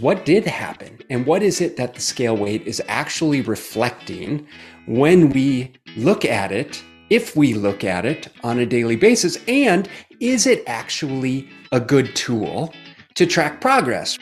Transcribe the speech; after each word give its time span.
What 0.00 0.26
did 0.26 0.44
happen? 0.44 0.98
And 1.08 1.24
what 1.24 1.42
is 1.42 1.62
it 1.62 1.78
that 1.78 1.94
the 1.94 2.02
scale 2.02 2.36
weight 2.36 2.66
is 2.66 2.82
actually 2.86 3.40
reflecting 3.40 4.46
when 4.86 5.30
we 5.30 5.72
look 5.96 6.26
at 6.26 6.52
it, 6.52 6.82
if 7.08 7.34
we 7.34 7.54
look 7.54 7.82
at 7.82 8.04
it 8.04 8.28
on 8.44 8.58
a 8.58 8.66
daily 8.66 8.96
basis? 8.96 9.38
And 9.48 9.88
is 10.20 10.46
it 10.46 10.62
actually 10.66 11.48
a 11.72 11.80
good 11.80 12.14
tool 12.14 12.74
to 13.14 13.24
track 13.24 13.62
progress? 13.62 14.18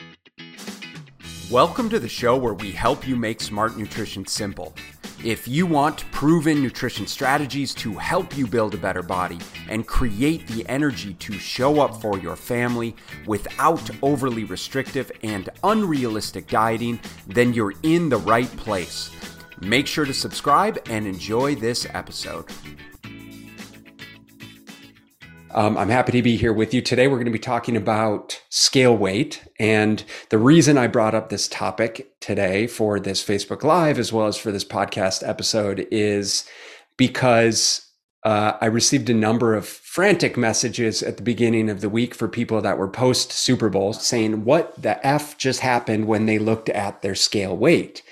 Welcome 1.51 1.89
to 1.89 1.99
the 1.99 2.07
show 2.07 2.37
where 2.37 2.53
we 2.53 2.71
help 2.71 3.05
you 3.05 3.17
make 3.17 3.41
smart 3.41 3.77
nutrition 3.77 4.25
simple. 4.25 4.73
If 5.23 5.47
you 5.47 5.65
want 5.65 6.09
proven 6.11 6.61
nutrition 6.61 7.07
strategies 7.07 7.73
to 7.75 7.93
help 7.93 8.37
you 8.37 8.45
build 8.45 8.73
a 8.75 8.77
better 8.77 9.01
body 9.01 9.39
and 9.69 9.87
create 9.87 10.45
the 10.47 10.67
energy 10.67 11.13
to 11.15 11.33
show 11.33 11.79
up 11.81 11.99
for 12.01 12.19
your 12.19 12.35
family 12.35 12.95
without 13.25 13.89
overly 14.03 14.43
restrictive 14.43 15.11
and 15.23 15.49
unrealistic 15.63 16.47
dieting, 16.47 16.99
then 17.27 17.53
you're 17.53 17.73
in 17.83 18.09
the 18.09 18.17
right 18.17 18.55
place. 18.57 19.09
Make 19.61 19.87
sure 19.87 20.05
to 20.05 20.13
subscribe 20.13 20.79
and 20.87 21.07
enjoy 21.07 21.55
this 21.55 21.87
episode. 21.93 22.45
Um, 25.55 25.77
I'm 25.77 25.87
happy 25.87 26.11
to 26.11 26.21
be 26.21 26.35
here 26.35 26.51
with 26.51 26.73
you. 26.73 26.81
Today, 26.81 27.07
we're 27.07 27.15
going 27.15 27.27
to 27.27 27.31
be 27.31 27.39
talking 27.39 27.77
about 27.77 28.41
scale 28.49 28.95
weight. 28.95 29.41
And 29.57 30.03
the 30.29 30.37
reason 30.37 30.77
I 30.77 30.87
brought 30.87 31.15
up 31.15 31.29
this 31.29 31.47
topic 31.47 32.09
today 32.19 32.67
for 32.67 32.99
this 32.99 33.23
Facebook 33.23 33.63
Live, 33.63 33.97
as 33.97 34.11
well 34.11 34.27
as 34.27 34.35
for 34.35 34.51
this 34.51 34.65
podcast 34.65 35.25
episode, 35.25 35.87
is 35.91 36.45
because 36.97 37.89
uh, 38.25 38.57
I 38.59 38.65
received 38.65 39.09
a 39.09 39.13
number 39.13 39.55
of 39.55 39.65
frantic 39.65 40.35
messages 40.35 41.01
at 41.01 41.15
the 41.15 41.23
beginning 41.23 41.69
of 41.69 41.79
the 41.79 41.89
week 41.89 42.13
for 42.13 42.27
people 42.27 42.59
that 42.59 42.77
were 42.77 42.89
post 42.89 43.31
Super 43.31 43.69
Bowl 43.69 43.93
saying, 43.93 44.43
What 44.43 44.81
the 44.81 45.05
F 45.07 45.37
just 45.37 45.61
happened 45.61 46.05
when 46.07 46.25
they 46.25 46.37
looked 46.37 46.67
at 46.67 47.01
their 47.01 47.15
scale 47.15 47.55
weight? 47.55 48.03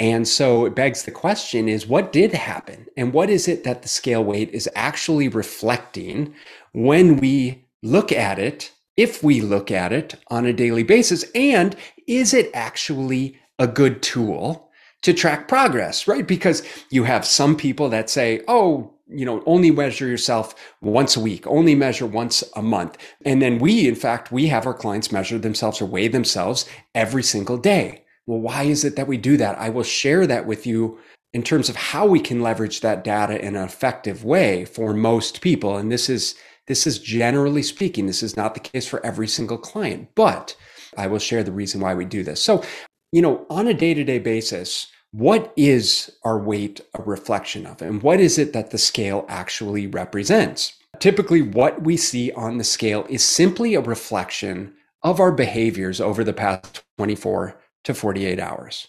And 0.00 0.26
so 0.26 0.64
it 0.64 0.74
begs 0.74 1.02
the 1.02 1.10
question 1.10 1.68
is 1.68 1.86
what 1.86 2.10
did 2.10 2.32
happen? 2.32 2.86
And 2.96 3.12
what 3.12 3.28
is 3.28 3.46
it 3.46 3.64
that 3.64 3.82
the 3.82 3.88
scale 3.88 4.24
weight 4.24 4.48
is 4.50 4.68
actually 4.74 5.28
reflecting 5.28 6.34
when 6.72 7.16
we 7.16 7.66
look 7.82 8.12
at 8.12 8.38
it, 8.38 8.72
if 8.96 9.22
we 9.22 9.40
look 9.40 9.70
at 9.70 9.92
it 9.92 10.14
on 10.28 10.46
a 10.46 10.52
daily 10.52 10.82
basis? 10.82 11.24
And 11.34 11.76
is 12.06 12.34
it 12.34 12.50
actually 12.54 13.38
a 13.58 13.66
good 13.66 14.02
tool 14.02 14.70
to 15.02 15.14
track 15.14 15.48
progress, 15.48 16.06
right? 16.06 16.26
Because 16.26 16.62
you 16.90 17.04
have 17.04 17.24
some 17.24 17.56
people 17.56 17.88
that 17.88 18.10
say, 18.10 18.42
oh, 18.48 18.94
you 19.08 19.24
know, 19.24 19.42
only 19.46 19.70
measure 19.70 20.06
yourself 20.06 20.54
once 20.80 21.16
a 21.16 21.20
week, 21.20 21.46
only 21.46 21.74
measure 21.74 22.06
once 22.06 22.44
a 22.54 22.62
month. 22.62 22.96
And 23.24 23.42
then 23.42 23.58
we, 23.58 23.88
in 23.88 23.94
fact, 23.94 24.30
we 24.30 24.46
have 24.48 24.66
our 24.66 24.74
clients 24.74 25.10
measure 25.10 25.38
themselves 25.38 25.80
or 25.80 25.86
weigh 25.86 26.08
themselves 26.08 26.68
every 26.94 27.22
single 27.22 27.56
day. 27.56 28.04
Well, 28.26 28.40
why 28.40 28.64
is 28.64 28.84
it 28.84 28.96
that 28.96 29.08
we 29.08 29.16
do 29.16 29.36
that? 29.38 29.58
I 29.58 29.70
will 29.70 29.82
share 29.82 30.26
that 30.26 30.46
with 30.46 30.66
you 30.66 30.98
in 31.32 31.42
terms 31.42 31.68
of 31.68 31.76
how 31.76 32.06
we 32.06 32.20
can 32.20 32.40
leverage 32.40 32.80
that 32.80 33.02
data 33.02 33.40
in 33.40 33.56
an 33.56 33.64
effective 33.64 34.24
way 34.24 34.64
for 34.64 34.92
most 34.92 35.40
people. 35.40 35.76
And 35.76 35.90
this 35.90 36.08
is 36.08 36.34
this 36.70 36.86
is 36.86 37.00
generally 37.00 37.64
speaking, 37.64 38.06
this 38.06 38.22
is 38.22 38.36
not 38.36 38.54
the 38.54 38.60
case 38.60 38.86
for 38.86 39.04
every 39.04 39.26
single 39.26 39.58
client, 39.58 40.08
but 40.14 40.54
I 40.96 41.08
will 41.08 41.18
share 41.18 41.42
the 41.42 41.50
reason 41.50 41.80
why 41.80 41.94
we 41.94 42.04
do 42.04 42.22
this. 42.22 42.40
So, 42.40 42.62
you 43.10 43.20
know, 43.20 43.44
on 43.50 43.66
a 43.66 43.74
day-to-day 43.74 44.20
basis, 44.20 44.86
what 45.10 45.52
is 45.56 46.12
our 46.24 46.38
weight 46.38 46.80
a 46.94 47.02
reflection 47.02 47.66
of? 47.66 47.82
And 47.82 48.00
what 48.04 48.20
is 48.20 48.38
it 48.38 48.52
that 48.52 48.70
the 48.70 48.78
scale 48.78 49.26
actually 49.28 49.88
represents? 49.88 50.74
Typically, 51.00 51.42
what 51.42 51.82
we 51.82 51.96
see 51.96 52.30
on 52.32 52.58
the 52.58 52.64
scale 52.64 53.04
is 53.08 53.24
simply 53.24 53.74
a 53.74 53.80
reflection 53.80 54.72
of 55.02 55.18
our 55.18 55.32
behaviors 55.32 56.00
over 56.00 56.22
the 56.22 56.32
past 56.32 56.84
24 56.98 57.60
to 57.82 57.94
48 57.94 58.38
hours, 58.38 58.86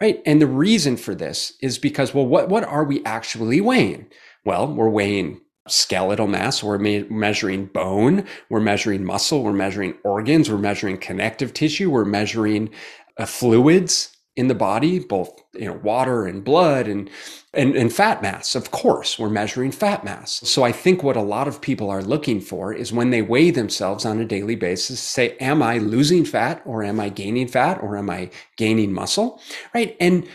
right? 0.00 0.22
And 0.24 0.40
the 0.40 0.46
reason 0.46 0.96
for 0.96 1.16
this 1.16 1.54
is 1.60 1.78
because, 1.78 2.14
well, 2.14 2.26
what, 2.26 2.48
what 2.48 2.62
are 2.62 2.84
we 2.84 3.04
actually 3.04 3.60
weighing? 3.60 4.06
Well, 4.44 4.72
we're 4.72 4.88
weighing 4.88 5.40
skeletal 5.68 6.26
mass, 6.26 6.62
we're 6.62 6.78
me- 6.78 7.06
measuring 7.10 7.66
bone, 7.66 8.26
we're 8.50 8.60
measuring 8.60 9.04
muscle, 9.04 9.42
we're 9.42 9.52
measuring 9.52 9.94
organs, 10.04 10.50
we're 10.50 10.58
measuring 10.58 10.98
connective 10.98 11.54
tissue, 11.54 11.90
we're 11.90 12.04
measuring 12.04 12.70
uh, 13.18 13.26
fluids, 13.26 14.14
in 14.36 14.48
the 14.48 14.54
body, 14.54 14.98
both 14.98 15.30
you 15.54 15.66
know 15.66 15.80
water 15.82 16.26
and 16.26 16.44
blood 16.44 16.88
and, 16.88 17.08
and 17.52 17.76
and 17.76 17.92
fat 17.92 18.20
mass. 18.20 18.54
Of 18.54 18.70
course, 18.72 19.18
we're 19.18 19.30
measuring 19.30 19.70
fat 19.70 20.04
mass. 20.04 20.40
So 20.48 20.64
I 20.64 20.72
think 20.72 21.02
what 21.02 21.16
a 21.16 21.22
lot 21.22 21.46
of 21.46 21.60
people 21.60 21.88
are 21.88 22.02
looking 22.02 22.40
for 22.40 22.72
is 22.72 22.92
when 22.92 23.10
they 23.10 23.22
weigh 23.22 23.50
themselves 23.50 24.04
on 24.04 24.18
a 24.18 24.24
daily 24.24 24.56
basis, 24.56 25.00
say, 25.00 25.36
am 25.38 25.62
I 25.62 25.78
losing 25.78 26.24
fat 26.24 26.62
or 26.64 26.82
am 26.82 26.98
I 26.98 27.10
gaining 27.10 27.46
fat 27.46 27.80
or 27.80 27.96
am 27.96 28.10
I 28.10 28.30
gaining 28.56 28.92
muscle? 28.92 29.40
Right. 29.72 29.96
And 30.00 30.26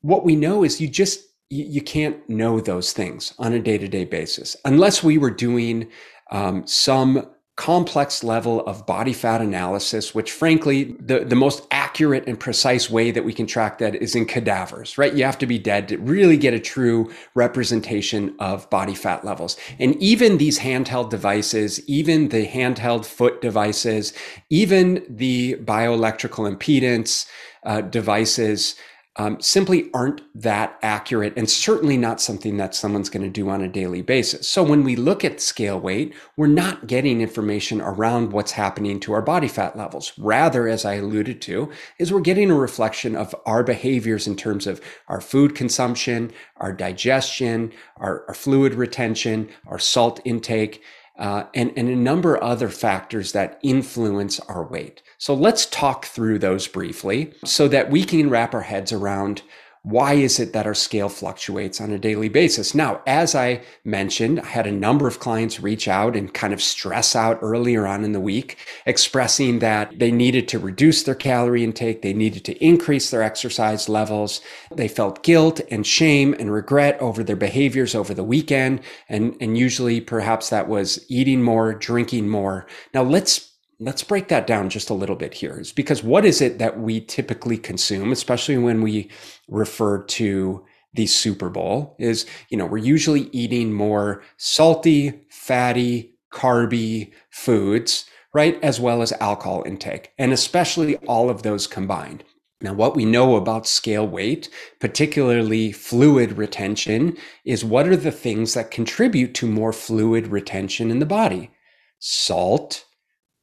what 0.00 0.24
we 0.24 0.34
know 0.34 0.64
is 0.64 0.80
you 0.80 0.88
just 0.88 1.25
you, 1.50 1.64
you 1.64 1.80
can't 1.82 2.28
know 2.28 2.60
those 2.60 2.92
things 2.92 3.34
on 3.38 3.52
a 3.52 3.60
day-to-day 3.60 4.04
basis 4.04 4.56
unless 4.64 5.02
we 5.02 5.18
were 5.18 5.30
doing 5.30 5.88
um, 6.30 6.66
some 6.66 7.26
complex 7.56 8.22
level 8.22 8.60
of 8.66 8.84
body 8.84 9.14
fat 9.14 9.40
analysis, 9.40 10.14
which 10.14 10.30
frankly, 10.30 10.94
the, 11.00 11.20
the 11.20 11.34
most 11.34 11.66
accurate 11.70 12.26
and 12.26 12.38
precise 12.38 12.90
way 12.90 13.10
that 13.10 13.24
we 13.24 13.32
can 13.32 13.46
track 13.46 13.78
that 13.78 13.94
is 13.94 14.14
in 14.14 14.26
cadavers, 14.26 14.98
right? 14.98 15.14
You 15.14 15.24
have 15.24 15.38
to 15.38 15.46
be 15.46 15.58
dead 15.58 15.88
to 15.88 15.96
really 15.96 16.36
get 16.36 16.52
a 16.52 16.60
true 16.60 17.10
representation 17.34 18.36
of 18.38 18.68
body 18.68 18.94
fat 18.94 19.24
levels. 19.24 19.56
And 19.78 19.96
even 20.02 20.36
these 20.36 20.58
handheld 20.58 21.08
devices, 21.08 21.80
even 21.88 22.28
the 22.28 22.46
handheld 22.46 23.06
foot 23.06 23.40
devices, 23.40 24.12
even 24.50 25.02
the 25.08 25.54
bioelectrical 25.56 26.54
impedance 26.54 27.26
uh, 27.64 27.80
devices, 27.80 28.76
um, 29.18 29.40
simply 29.40 29.90
aren't 29.94 30.20
that 30.34 30.78
accurate 30.82 31.32
and 31.36 31.48
certainly 31.48 31.96
not 31.96 32.20
something 32.20 32.58
that 32.58 32.74
someone's 32.74 33.08
going 33.08 33.22
to 33.22 33.30
do 33.30 33.48
on 33.48 33.62
a 33.62 33.68
daily 33.68 34.02
basis. 34.02 34.48
So 34.48 34.62
when 34.62 34.84
we 34.84 34.94
look 34.94 35.24
at 35.24 35.40
scale 35.40 35.80
weight, 35.80 36.14
we're 36.36 36.46
not 36.46 36.86
getting 36.86 37.20
information 37.20 37.80
around 37.80 38.32
what's 38.32 38.52
happening 38.52 39.00
to 39.00 39.12
our 39.14 39.22
body 39.22 39.48
fat 39.48 39.76
levels. 39.76 40.12
Rather, 40.18 40.68
as 40.68 40.84
I 40.84 40.94
alluded 40.94 41.40
to, 41.42 41.70
is 41.98 42.12
we're 42.12 42.20
getting 42.20 42.50
a 42.50 42.56
reflection 42.56 43.16
of 43.16 43.34
our 43.46 43.62
behaviors 43.62 44.26
in 44.26 44.36
terms 44.36 44.66
of 44.66 44.80
our 45.08 45.20
food 45.20 45.54
consumption, 45.54 46.32
our 46.58 46.72
digestion, 46.72 47.72
our, 47.96 48.24
our 48.28 48.34
fluid 48.34 48.74
retention, 48.74 49.48
our 49.66 49.78
salt 49.78 50.20
intake, 50.24 50.82
uh, 51.18 51.44
and, 51.54 51.72
and 51.76 51.88
a 51.88 51.96
number 51.96 52.36
of 52.36 52.42
other 52.42 52.68
factors 52.68 53.32
that 53.32 53.58
influence 53.62 54.38
our 54.40 54.62
weight. 54.64 55.02
So 55.18 55.34
let's 55.34 55.66
talk 55.66 56.04
through 56.04 56.38
those 56.38 56.68
briefly 56.68 57.32
so 57.44 57.68
that 57.68 57.90
we 57.90 58.04
can 58.04 58.30
wrap 58.30 58.54
our 58.54 58.62
heads 58.62 58.92
around 58.92 59.42
why 59.86 60.14
is 60.14 60.40
it 60.40 60.52
that 60.52 60.66
our 60.66 60.74
scale 60.74 61.08
fluctuates 61.08 61.80
on 61.80 61.92
a 61.92 61.98
daily 61.98 62.28
basis? 62.28 62.74
Now, 62.74 63.02
as 63.06 63.36
I 63.36 63.62
mentioned, 63.84 64.40
I 64.40 64.46
had 64.46 64.66
a 64.66 64.72
number 64.72 65.06
of 65.06 65.20
clients 65.20 65.60
reach 65.60 65.86
out 65.86 66.16
and 66.16 66.34
kind 66.34 66.52
of 66.52 66.60
stress 66.60 67.14
out 67.14 67.38
earlier 67.40 67.86
on 67.86 68.02
in 68.02 68.10
the 68.10 68.18
week, 68.18 68.58
expressing 68.84 69.60
that 69.60 69.96
they 70.00 70.10
needed 70.10 70.48
to 70.48 70.58
reduce 70.58 71.04
their 71.04 71.14
calorie 71.14 71.62
intake. 71.62 72.02
They 72.02 72.14
needed 72.14 72.44
to 72.46 72.64
increase 72.64 73.10
their 73.10 73.22
exercise 73.22 73.88
levels. 73.88 74.40
They 74.74 74.88
felt 74.88 75.22
guilt 75.22 75.60
and 75.70 75.86
shame 75.86 76.34
and 76.36 76.52
regret 76.52 77.00
over 77.00 77.22
their 77.22 77.36
behaviors 77.36 77.94
over 77.94 78.12
the 78.12 78.24
weekend. 78.24 78.80
And, 79.08 79.36
and 79.40 79.56
usually 79.56 80.00
perhaps 80.00 80.50
that 80.50 80.68
was 80.68 81.08
eating 81.08 81.44
more, 81.44 81.74
drinking 81.74 82.28
more. 82.28 82.66
Now 82.92 83.04
let's 83.04 83.55
let's 83.78 84.02
break 84.02 84.28
that 84.28 84.46
down 84.46 84.70
just 84.70 84.90
a 84.90 84.94
little 84.94 85.16
bit 85.16 85.34
here 85.34 85.60
is 85.60 85.72
because 85.72 86.02
what 86.02 86.24
is 86.24 86.40
it 86.40 86.58
that 86.58 86.80
we 86.80 87.00
typically 87.00 87.58
consume 87.58 88.12
especially 88.12 88.56
when 88.56 88.82
we 88.82 89.10
refer 89.48 90.02
to 90.04 90.64
the 90.94 91.06
super 91.06 91.50
bowl 91.50 91.94
is 91.98 92.26
you 92.48 92.56
know 92.56 92.66
we're 92.66 92.78
usually 92.78 93.28
eating 93.32 93.72
more 93.72 94.22
salty 94.38 95.26
fatty 95.30 96.14
carby 96.32 97.12
foods 97.30 98.06
right 98.32 98.62
as 98.62 98.80
well 98.80 99.02
as 99.02 99.12
alcohol 99.20 99.62
intake 99.66 100.12
and 100.18 100.32
especially 100.32 100.96
all 101.06 101.28
of 101.28 101.42
those 101.42 101.66
combined 101.66 102.24
now, 102.62 102.72
what 102.72 102.96
we 102.96 103.04
know 103.04 103.36
about 103.36 103.66
scale 103.66 104.08
weight, 104.08 104.48
particularly 104.80 105.72
fluid 105.72 106.38
retention, 106.38 107.18
is 107.44 107.64
what 107.64 107.86
are 107.86 107.96
the 107.96 108.10
things 108.10 108.54
that 108.54 108.70
contribute 108.70 109.34
to 109.34 109.46
more 109.46 109.74
fluid 109.74 110.28
retention 110.28 110.90
in 110.90 110.98
the 110.98 111.04
body? 111.04 111.50
Salt, 111.98 112.85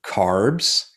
carbs, 0.06 0.90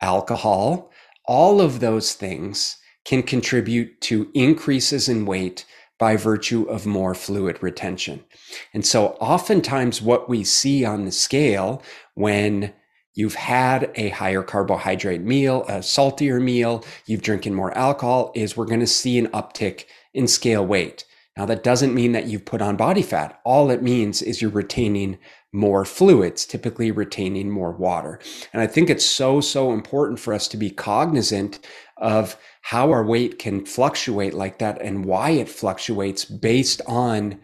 alcohol, 0.00 0.90
all 1.26 1.60
of 1.60 1.80
those 1.80 2.14
things 2.14 2.76
can 3.04 3.22
contribute 3.22 4.00
to 4.02 4.30
increases 4.34 5.08
in 5.08 5.26
weight 5.26 5.64
by 5.98 6.16
virtue 6.16 6.62
of 6.64 6.86
more 6.86 7.14
fluid 7.14 7.60
retention. 7.62 8.24
And 8.72 8.86
so 8.86 9.08
oftentimes 9.20 10.00
what 10.00 10.28
we 10.28 10.44
see 10.44 10.84
on 10.84 11.04
the 11.04 11.12
scale 11.12 11.82
when 12.14 12.72
you've 13.14 13.34
had 13.34 13.90
a 13.96 14.10
higher 14.10 14.42
carbohydrate 14.42 15.22
meal, 15.22 15.64
a 15.68 15.82
saltier 15.82 16.38
meal, 16.38 16.84
you've 17.06 17.22
drinking 17.22 17.54
more 17.54 17.76
alcohol 17.76 18.30
is 18.34 18.56
we're 18.56 18.64
going 18.64 18.78
to 18.80 18.86
see 18.86 19.18
an 19.18 19.26
uptick 19.28 19.86
in 20.14 20.28
scale 20.28 20.64
weight. 20.64 21.04
Now, 21.36 21.46
that 21.46 21.62
doesn't 21.62 21.94
mean 21.94 22.12
that 22.12 22.26
you've 22.26 22.44
put 22.44 22.62
on 22.62 22.76
body 22.76 23.02
fat. 23.02 23.40
All 23.44 23.70
it 23.70 23.82
means 23.82 24.22
is 24.22 24.42
you're 24.42 24.50
retaining 24.50 25.18
more 25.52 25.84
fluids, 25.84 26.44
typically 26.44 26.90
retaining 26.90 27.50
more 27.50 27.72
water. 27.72 28.20
And 28.52 28.60
I 28.60 28.66
think 28.66 28.90
it's 28.90 29.04
so, 29.04 29.40
so 29.40 29.72
important 29.72 30.20
for 30.20 30.34
us 30.34 30.46
to 30.48 30.56
be 30.56 30.70
cognizant 30.70 31.58
of 31.96 32.36
how 32.62 32.90
our 32.90 33.04
weight 33.04 33.38
can 33.38 33.64
fluctuate 33.64 34.34
like 34.34 34.58
that 34.58 34.80
and 34.82 35.04
why 35.04 35.30
it 35.30 35.48
fluctuates 35.48 36.24
based 36.24 36.82
on 36.86 37.40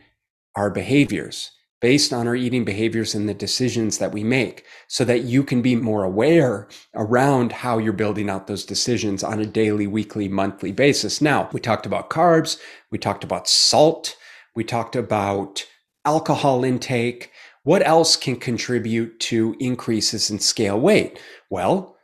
our 0.55 0.71
behaviors, 0.71 1.51
based 1.81 2.13
on 2.13 2.29
our 2.29 2.37
eating 2.37 2.65
behaviors 2.65 3.15
and 3.15 3.29
the 3.29 3.35
decisions 3.35 3.99
that 3.99 4.13
we 4.13 4.23
make, 4.23 4.65
so 4.87 5.05
that 5.05 5.25
you 5.25 5.43
can 5.43 5.63
be 5.63 5.75
more 5.75 6.05
aware 6.05 6.69
around 6.95 7.53
how 7.53 7.79
you're 7.79 7.93
building 7.93 8.29
out 8.29 8.47
those 8.47 8.67
decisions 8.67 9.25
on 9.25 9.41
a 9.41 9.47
daily, 9.47 9.87
weekly, 9.87 10.29
monthly 10.29 10.73
basis. 10.73 11.23
Now, 11.23 11.49
we 11.53 11.61
talked 11.61 11.87
about 11.87 12.11
carbs, 12.11 12.59
we 12.91 12.99
talked 12.99 13.25
about 13.25 13.49
salt, 13.49 14.17
we 14.55 14.63
talked 14.63 14.95
about 14.95 15.67
alcohol 16.05 16.65
intake. 16.65 17.31
What 17.65 17.87
else 17.87 18.15
can 18.15 18.37
contribute 18.37 19.19
to 19.21 19.57
increases 19.59 20.31
in 20.31 20.39
scale 20.39 20.79
weight? 20.79 21.19
Well, 21.49 21.97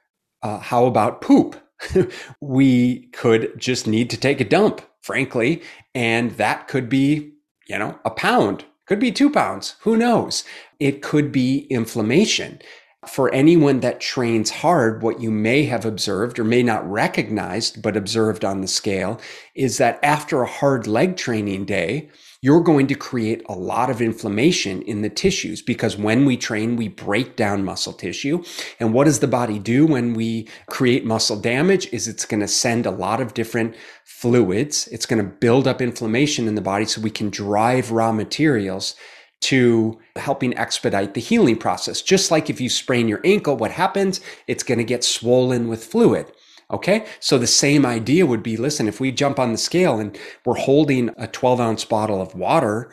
uh, 0.42 0.58
how 0.58 0.86
about 0.86 1.20
poop? 1.20 1.56
we 2.40 3.08
could 3.12 3.52
just 3.58 3.86
need 3.86 4.10
to 4.10 4.16
take 4.16 4.40
a 4.40 4.48
dump, 4.48 4.80
frankly, 5.02 5.62
and 5.94 6.32
that 6.32 6.66
could 6.66 6.88
be, 6.88 7.34
you 7.68 7.78
know, 7.78 7.98
a 8.04 8.10
pound, 8.10 8.64
could 8.86 8.98
be 8.98 9.12
two 9.12 9.30
pounds, 9.30 9.76
who 9.80 9.96
knows? 9.96 10.44
It 10.78 11.02
could 11.02 11.30
be 11.30 11.66
inflammation. 11.70 12.60
For 13.06 13.32
anyone 13.32 13.80
that 13.80 14.00
trains 14.00 14.50
hard, 14.50 15.02
what 15.02 15.20
you 15.20 15.30
may 15.30 15.64
have 15.64 15.84
observed 15.84 16.38
or 16.38 16.44
may 16.44 16.62
not 16.62 16.90
recognized, 16.90 17.82
but 17.82 17.96
observed 17.96 18.44
on 18.44 18.62
the 18.62 18.66
scale 18.66 19.20
is 19.54 19.78
that 19.78 19.98
after 20.02 20.42
a 20.42 20.46
hard 20.48 20.86
leg 20.86 21.16
training 21.16 21.66
day, 21.66 22.10
you're 22.42 22.62
going 22.62 22.87
to 22.87 22.94
create 22.94 23.42
a 23.50 23.54
lot 23.54 23.90
of 23.90 24.00
inflammation 24.00 24.81
in 24.82 25.02
the 25.02 25.10
tissues 25.10 25.60
because 25.60 25.98
when 25.98 26.25
we 26.25 26.38
train, 26.38 26.75
we 26.76 26.88
break 26.88 27.37
down 27.37 27.64
muscle 27.64 27.92
tissue. 27.92 28.42
And 28.78 28.94
what 28.94 29.04
does 29.04 29.20
the 29.20 29.28
body 29.28 29.58
do 29.58 29.84
when 29.84 30.14
we 30.14 30.48
create 30.66 31.04
muscle 31.04 31.38
damage 31.38 31.92
is 31.92 32.08
it's 32.08 32.25
going 32.25 32.40
to 32.40 32.48
send 32.48 32.87
a 32.87 32.90
lot 32.90 33.20
of 33.20 33.34
different 33.34 33.75
fluids. 34.04 34.88
It's 34.88 35.04
going 35.04 35.22
to 35.22 35.31
build 35.31 35.69
up 35.69 35.82
inflammation 35.82 36.48
in 36.48 36.54
the 36.54 36.62
body 36.62 36.87
so 36.87 37.02
we 37.02 37.10
can 37.10 37.28
drive 37.28 37.90
raw 37.90 38.10
materials 38.10 38.94
to 39.40 39.98
helping 40.16 40.56
expedite 40.56 41.14
the 41.14 41.20
healing 41.20 41.56
process. 41.56 42.00
Just 42.00 42.31
like 42.31 42.48
if 42.48 42.60
you 42.60 42.70
sprain 42.70 43.08
your 43.08 43.20
ankle, 43.25 43.56
what 43.56 43.70
happens? 43.70 44.20
It's 44.46 44.62
going 44.62 44.78
to 44.78 44.84
get 44.84 45.04
swollen 45.04 45.69
with 45.69 45.84
fluid. 45.84 46.31
Okay. 46.70 47.06
So 47.19 47.37
the 47.37 47.46
same 47.46 47.84
idea 47.84 48.26
would 48.26 48.43
be, 48.43 48.56
listen, 48.56 48.87
if 48.87 49.00
we 49.00 49.11
jump 49.11 49.38
on 49.38 49.52
the 49.52 49.58
scale 49.58 49.99
and 49.99 50.17
we're 50.44 50.55
holding 50.55 51.11
a 51.17 51.26
12 51.26 51.61
ounce 51.61 51.84
bottle 51.84 52.22
of 52.22 52.34
water, 52.34 52.93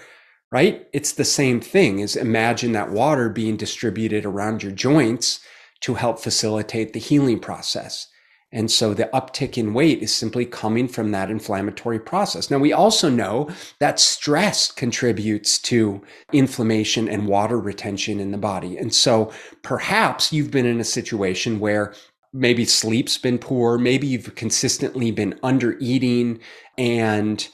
right? 0.51 0.88
It's 0.94 1.12
the 1.12 1.25
same 1.25 1.59
thing 1.59 2.01
as 2.01 2.15
imagine 2.15 2.71
that 2.71 2.91
water 2.91 3.29
being 3.29 3.57
distributed 3.57 4.25
around 4.25 4.63
your 4.63 4.71
joints 4.71 5.39
to 5.81 5.95
help 5.95 6.19
facilitate 6.19 6.94
the 6.94 7.00
healing 7.00 7.39
process. 7.39 8.07
And 8.51 8.71
so 8.71 8.94
the 8.94 9.09
uptick 9.13 9.57
in 9.57 9.74
weight 9.74 10.01
is 10.01 10.15
simply 10.15 10.45
coming 10.45 10.88
from 10.88 11.12
that 11.12 11.30
inflammatory 11.30 12.00
process. 12.00 12.50
Now, 12.50 12.59
we 12.59 12.71
also 12.71 13.09
know 13.09 13.50
that 13.80 14.00
stress 14.00 14.71
contributes 14.71 15.59
to 15.63 16.01
inflammation 16.31 17.09
and 17.09 17.27
water 17.27 17.59
retention 17.59 18.21
in 18.21 18.31
the 18.31 18.38
body. 18.38 18.77
And 18.77 18.95
so 18.95 19.33
perhaps 19.63 20.31
you've 20.31 20.50
been 20.50 20.65
in 20.65 20.80
a 20.80 20.85
situation 20.85 21.59
where 21.59 21.94
maybe 22.33 22.65
sleep's 22.65 23.18
been 23.18 23.38
poor, 23.38 23.77
maybe 23.77 24.07
you've 24.07 24.35
consistently 24.35 25.12
been 25.12 25.39
under 25.44 25.77
eating 25.79 26.39
and 26.77 27.47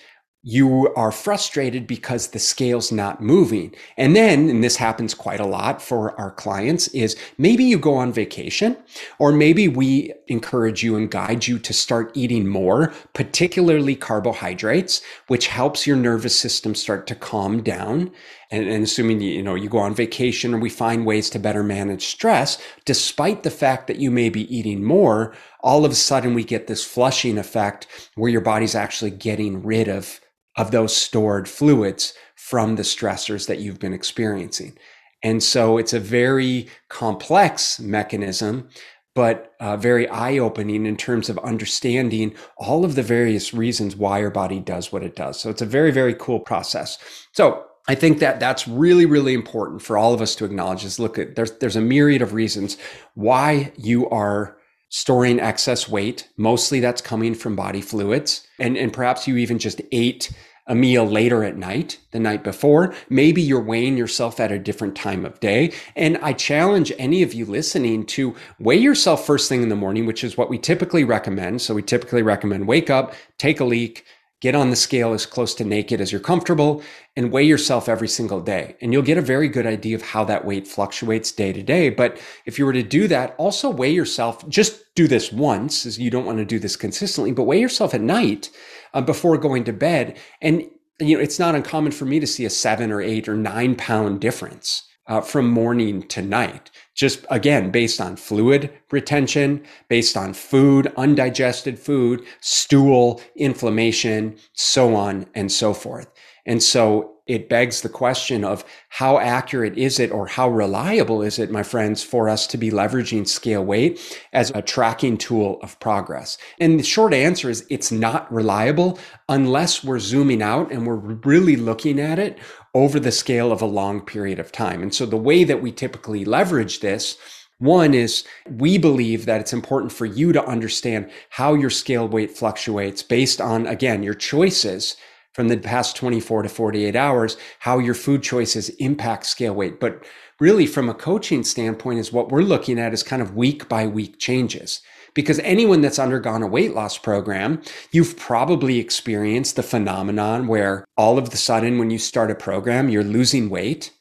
you 0.46 0.94
are 0.96 1.12
frustrated 1.14 1.88
because 1.88 2.28
the 2.28 2.40
scale's 2.40 2.92
not 2.92 3.24
moving. 3.24 3.74
And 3.96 4.14
then, 4.14 4.50
and 4.50 4.62
this 4.62 4.76
happens 4.76 5.14
quite 5.14 5.40
a 5.40 5.46
lot 5.46 5.82
for 5.82 6.20
our 6.20 6.32
clients, 6.32 6.90
is 6.90 7.16
maybe 7.38 7.64
you 7.64 7.80
go 7.80 7.96
on 7.96 8.12
vacation, 8.12 8.76
or 9.20 9.32
maybe 9.32 9.70
we 9.70 10.12
encourage 10.28 10.84
you 10.84 10.98
and 10.98 11.10
guide 11.10 11.48
you 11.48 11.60
to 11.60 11.72
start 11.72 12.12
eating 12.14 12.46
more, 12.46 12.94
particularly 13.14 13.96
carbohydrates, 13.96 15.02
which 15.28 15.48
helps 15.48 15.88
your 15.88 15.96
nervous 15.96 16.38
system 16.38 16.76
start 16.76 17.08
to 17.08 17.16
calm 17.16 17.64
down. 17.64 18.12
And, 18.52 18.68
and 18.68 18.84
assuming 18.84 19.22
you 19.22 19.42
know 19.42 19.56
you 19.56 19.70
go 19.70 19.80
on 19.80 19.96
vacation 19.96 20.54
and 20.54 20.62
we 20.62 20.70
find 20.70 21.06
ways 21.06 21.30
to 21.30 21.40
better 21.40 21.64
manage 21.64 22.08
stress, 22.08 22.62
despite 22.84 23.44
the 23.44 23.50
fact 23.50 23.88
that 23.88 24.00
you 24.00 24.12
may 24.12 24.28
be 24.28 24.54
eating 24.54 24.84
more, 24.84 25.34
all 25.62 25.86
of 25.86 25.92
a 25.94 25.96
sudden 25.96 26.34
we 26.34 26.44
get 26.44 26.68
this 26.68 26.84
flushing 26.84 27.38
effect 27.38 27.88
where 28.16 28.30
your 28.30 28.42
body's 28.42 28.76
actually 28.76 29.12
getting 29.12 29.64
rid 29.64 29.88
of 29.88 30.20
of 30.58 30.72
those 30.72 30.96
stored 30.96 31.48
fluids 31.48 32.14
from 32.36 32.76
the 32.76 32.84
stressors 32.84 33.48
that 33.48 33.60
you've 33.60 33.80
been 33.80 33.94
experiencing. 33.94 34.78
And 35.24 35.42
so 35.42 35.78
it's 35.78 35.94
a 35.94 36.00
very 36.00 36.68
complex 36.90 37.80
mechanism, 37.80 38.70
but 39.16 39.54
uh, 39.60 39.78
very 39.78 40.08
eye 40.10 40.38
opening 40.38 40.86
in 40.86 40.98
terms 40.98 41.30
of 41.30 41.38
understanding 41.40 42.36
all 42.58 42.84
of 42.84 42.96
the 42.96 43.04
various 43.04 43.54
reasons 43.54 43.96
why 43.96 44.20
your 44.20 44.32
body 44.32 44.60
does 44.60 44.92
what 44.92 45.04
it 45.04 45.16
does. 45.16 45.40
So 45.40 45.50
it's 45.50 45.62
a 45.62 45.66
very, 45.68 45.92
very 45.92 46.14
cool 46.16 46.40
process. 46.40 46.98
So 47.32 47.66
I 47.88 47.96
think 47.96 48.20
that 48.20 48.40
that's 48.40 48.68
really, 48.68 49.06
really 49.06 49.34
important 49.34 49.82
for 49.82 49.98
all 49.98 50.14
of 50.14 50.22
us 50.22 50.36
to 50.36 50.46
acknowledge 50.46 50.84
is 50.84 51.00
look 51.00 51.18
at 51.18 51.36
there's, 51.36 51.52
there's 51.60 51.76
a 51.76 51.82
myriad 51.82 52.22
of 52.22 52.34
reasons 52.34 52.78
why 53.14 53.72
you 53.78 54.10
are 54.10 54.58
storing 54.94 55.40
excess 55.40 55.90
weight. 55.90 56.30
Mostly 56.38 56.80
that's 56.80 57.02
coming 57.02 57.34
from 57.34 57.56
body 57.56 57.82
fluids. 57.82 58.48
And, 58.60 58.78
and 58.78 58.94
perhaps 58.94 59.28
you 59.28 59.38
even 59.38 59.58
just 59.58 59.82
ate 59.92 60.32
a 60.68 60.76
meal 60.76 61.04
later 61.04 61.44
at 61.44 61.58
night, 61.58 61.98
the 62.12 62.20
night 62.20 62.44
before. 62.44 62.94
Maybe 63.10 63.42
you're 63.42 63.60
weighing 63.60 63.98
yourself 63.98 64.40
at 64.40 64.52
a 64.52 64.60
different 64.60 64.96
time 64.96 65.26
of 65.26 65.40
day. 65.40 65.74
And 65.96 66.20
I 66.20 66.34
challenge 66.34 66.94
any 67.00 67.24
of 67.24 67.34
you 67.34 67.44
listening 67.48 68.06
to 68.06 68.36
weigh 68.60 68.78
yourself 68.78 69.26
first 69.26 69.50
thing 69.50 69.64
in 69.64 69.70
the 69.70 69.76
morning, 69.76 70.06
which 70.06 70.24
is 70.24 70.38
what 70.38 70.48
we 70.52 70.60
typically 70.60 71.04
recommend. 71.04 71.64
So 71.64 71.74
we 71.74 71.82
typically 71.82 72.22
recommend 72.22 72.68
wake 72.68 72.92
up, 72.92 73.16
take 73.40 73.60
a 73.60 73.66
leak, 73.66 74.06
get 74.44 74.56
on 74.56 74.70
the 74.70 74.76
scale 74.76 75.14
as 75.14 75.26
close 75.26 75.56
to 75.56 75.64
naked 75.64 76.02
as 76.02 76.12
you're 76.12 76.20
comfortable 76.20 76.84
and 77.16 77.32
weigh 77.32 77.46
yourself 77.46 77.88
every 77.88 78.10
single 78.10 78.42
day. 78.42 78.76
And 78.82 78.92
you'll 78.92 79.02
get 79.02 79.18
a 79.18 79.22
very 79.22 79.48
good 79.48 79.66
idea 79.66 79.96
of 79.96 80.02
how 80.02 80.26
that 80.26 80.44
weight 80.44 80.68
fluctuates 80.68 81.32
day 81.32 81.54
to 81.54 81.64
day. 81.64 81.90
But 81.90 82.20
if 82.46 82.60
you 82.60 82.66
were 82.66 82.74
to 82.74 82.84
do 82.84 83.08
that, 83.08 83.36
also 83.38 83.70
weigh 83.70 83.94
yourself, 83.94 84.46
just 84.50 84.94
do 84.96 85.08
this 85.08 85.32
once 85.32 85.86
as 85.86 85.98
you 85.98 86.12
don't 86.12 86.26
want 86.26 86.40
to 86.40 86.46
do 86.46 86.60
this 86.60 86.76
consistently, 86.76 87.32
but 87.32 87.46
weigh 87.46 87.62
yourself 87.62 87.94
at 87.94 88.02
night 88.02 88.50
uh, 88.94 89.00
before 89.00 89.38
going 89.38 89.64
to 89.64 89.72
bed. 89.72 90.18
And, 90.42 90.70
you 91.00 91.16
know, 91.16 91.24
it's 91.24 91.40
not 91.40 91.56
uncommon 91.56 91.94
for 91.94 92.04
me 92.04 92.20
to 92.20 92.28
see 92.28 92.44
a 92.44 92.50
seven 92.50 92.92
or 92.92 93.02
eight 93.02 93.30
or 93.30 93.38
nine 93.38 93.78
pound 93.78 94.20
difference 94.20 94.84
uh, 95.08 95.22
from 95.22 95.50
morning 95.50 96.04
to 96.08 96.22
night. 96.22 96.72
Just 96.96 97.26
again, 97.30 97.72
based 97.72 98.00
on 98.00 98.16
fluid 98.16 98.72
retention, 98.92 99.64
based 99.90 100.16
on 100.16 100.34
food, 100.34 100.92
undigested 100.96 101.80
food, 101.80 102.24
stool, 102.40 103.22
inflammation, 103.36 104.38
so 104.54 104.96
on 104.96 105.26
and 105.34 105.52
so 105.52 105.74
forth. 105.74 106.08
And 106.46 106.62
so 106.62 107.14
it 107.26 107.48
begs 107.48 107.82
the 107.82 107.90
question 107.90 108.44
of 108.44 108.66
how 108.90 109.18
accurate 109.18 109.78
is 109.78 109.98
it 109.98 110.12
or 110.12 110.28
how 110.28 110.50
reliable 110.50 111.22
is 111.22 111.40
it, 111.40 111.50
my 111.50 111.64
friends, 111.64 112.04
for 112.04 112.28
us 112.28 112.46
to 112.48 112.58
be 112.58 112.70
leveraging 112.70 113.26
scale 113.26 113.64
weight 113.64 114.20
as 114.34 114.52
a 114.54 114.62
tracking 114.62 115.18
tool 115.18 115.58
of 115.62 115.80
progress? 115.80 116.38
And 116.60 116.78
the 116.78 116.84
short 116.84 117.14
answer 117.14 117.50
is 117.50 117.66
it's 117.70 117.94
not 117.94 118.32
reliable 118.32 119.00
unless 119.30 119.86
we're 119.86 120.00
zooming 120.00 120.42
out 120.42 120.72
and 120.72 120.86
we're 120.86 120.96
really 120.96 121.56
looking 121.56 121.98
at 121.98 122.20
it 122.20 122.40
over 122.74 123.00
the 123.00 123.12
scale 123.12 123.52
of 123.52 123.62
a 123.62 123.68
long 123.68 124.02
period 124.02 124.40
of 124.40 124.52
time. 124.52 124.82
And 124.82 124.94
so 124.94 125.06
the 125.06 125.18
way 125.18 125.44
that 125.44 125.62
we 125.62 125.72
typically 125.72 126.26
leverage 126.26 126.80
this 126.80 127.18
one 127.60 127.94
is 127.94 128.26
we 128.50 128.78
believe 128.78 129.26
that 129.26 129.40
it's 129.40 129.54
important 129.54 129.92
for 129.92 130.06
you 130.06 130.34
to 130.34 130.46
understand 130.46 131.10
how 131.30 131.54
your 131.54 131.70
scale 131.70 132.08
weight 132.08 132.32
fluctuates 132.32 133.04
based 133.04 133.40
on, 133.40 133.68
again, 133.68 134.04
your 134.04 134.16
choices 134.16 134.98
from 135.34 135.48
the 135.48 135.58
past 135.58 135.96
24 135.96 136.44
to 136.44 136.50
48 136.50 136.96
hours, 136.96 137.38
how 137.60 137.80
your 137.80 137.94
food 137.94 138.22
choices 138.22 138.70
impact 138.80 139.26
scale 139.26 139.54
weight. 139.54 139.80
But 139.80 140.04
really, 140.40 140.66
from 140.66 140.90
a 140.90 140.94
coaching 140.94 141.44
standpoint, 141.44 142.00
is 142.00 142.12
what 142.12 142.30
we're 142.30 142.42
looking 142.42 142.80
at 142.80 142.94
is 142.94 143.04
kind 143.04 143.22
of 143.22 143.36
week 143.36 143.70
by 143.70 143.88
week 143.88 144.20
changes 144.20 144.82
because 145.14 145.40
anyone 145.40 145.82
that's 145.82 146.00
undergone 146.00 146.44
a 146.44 146.48
weight 146.48 146.74
loss 146.74 146.98
program, 146.98 147.62
you've 147.92 148.18
probably 148.18 148.80
experienced 148.80 149.56
the 149.56 149.64
phenomenon 149.64 150.48
where 150.48 150.86
all 150.98 151.18
of 151.18 151.30
the 151.30 151.38
sudden, 151.38 151.78
when 151.78 151.92
you 151.92 151.98
start 151.98 152.32
a 152.32 152.36
program, 152.36 152.90
you're 152.90 153.04
losing 153.04 153.50
weight, 153.50 153.92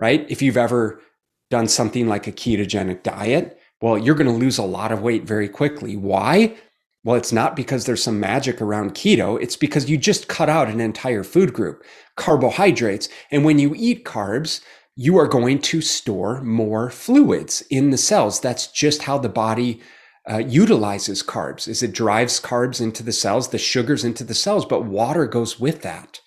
right? 0.00 0.26
If 0.30 0.42
you've 0.42 0.56
ever 0.56 1.00
done 1.50 1.68
something 1.68 2.08
like 2.08 2.26
a 2.26 2.32
ketogenic 2.32 3.02
diet, 3.02 3.58
well, 3.80 3.98
you're 3.98 4.14
going 4.14 4.26
to 4.26 4.32
lose 4.32 4.58
a 4.58 4.62
lot 4.62 4.92
of 4.92 5.02
weight 5.02 5.24
very 5.24 5.48
quickly. 5.48 5.96
Why? 5.96 6.56
Well, 7.04 7.16
it's 7.16 7.32
not 7.32 7.56
because 7.56 7.84
there's 7.84 8.02
some 8.02 8.20
magic 8.20 8.62
around 8.62 8.94
keto. 8.94 9.40
It's 9.42 9.56
because 9.56 9.90
you 9.90 9.98
just 9.98 10.28
cut 10.28 10.48
out 10.48 10.68
an 10.68 10.80
entire 10.80 11.24
food 11.24 11.52
group, 11.52 11.84
carbohydrates. 12.16 13.08
And 13.32 13.44
when 13.44 13.58
you 13.58 13.74
eat 13.76 14.04
carbs, 14.04 14.60
you 14.94 15.18
are 15.18 15.26
going 15.26 15.58
to 15.62 15.80
store 15.80 16.42
more 16.42 16.90
fluids 16.90 17.62
in 17.70 17.90
the 17.90 17.98
cells. 17.98 18.40
That's 18.40 18.68
just 18.68 19.02
how 19.02 19.18
the 19.18 19.28
body 19.28 19.80
uh, 20.30 20.38
utilizes 20.38 21.22
carbs 21.22 21.68
is 21.68 21.82
it 21.82 21.92
drives 21.92 22.40
carbs 22.40 22.80
into 22.80 23.02
the 23.02 23.12
cells 23.12 23.48
the 23.48 23.58
sugars 23.58 24.04
into 24.04 24.24
the 24.24 24.34
cells 24.34 24.66
but 24.66 24.84
water 24.84 25.26
goes 25.26 25.60
with 25.60 25.82
that 25.82 26.20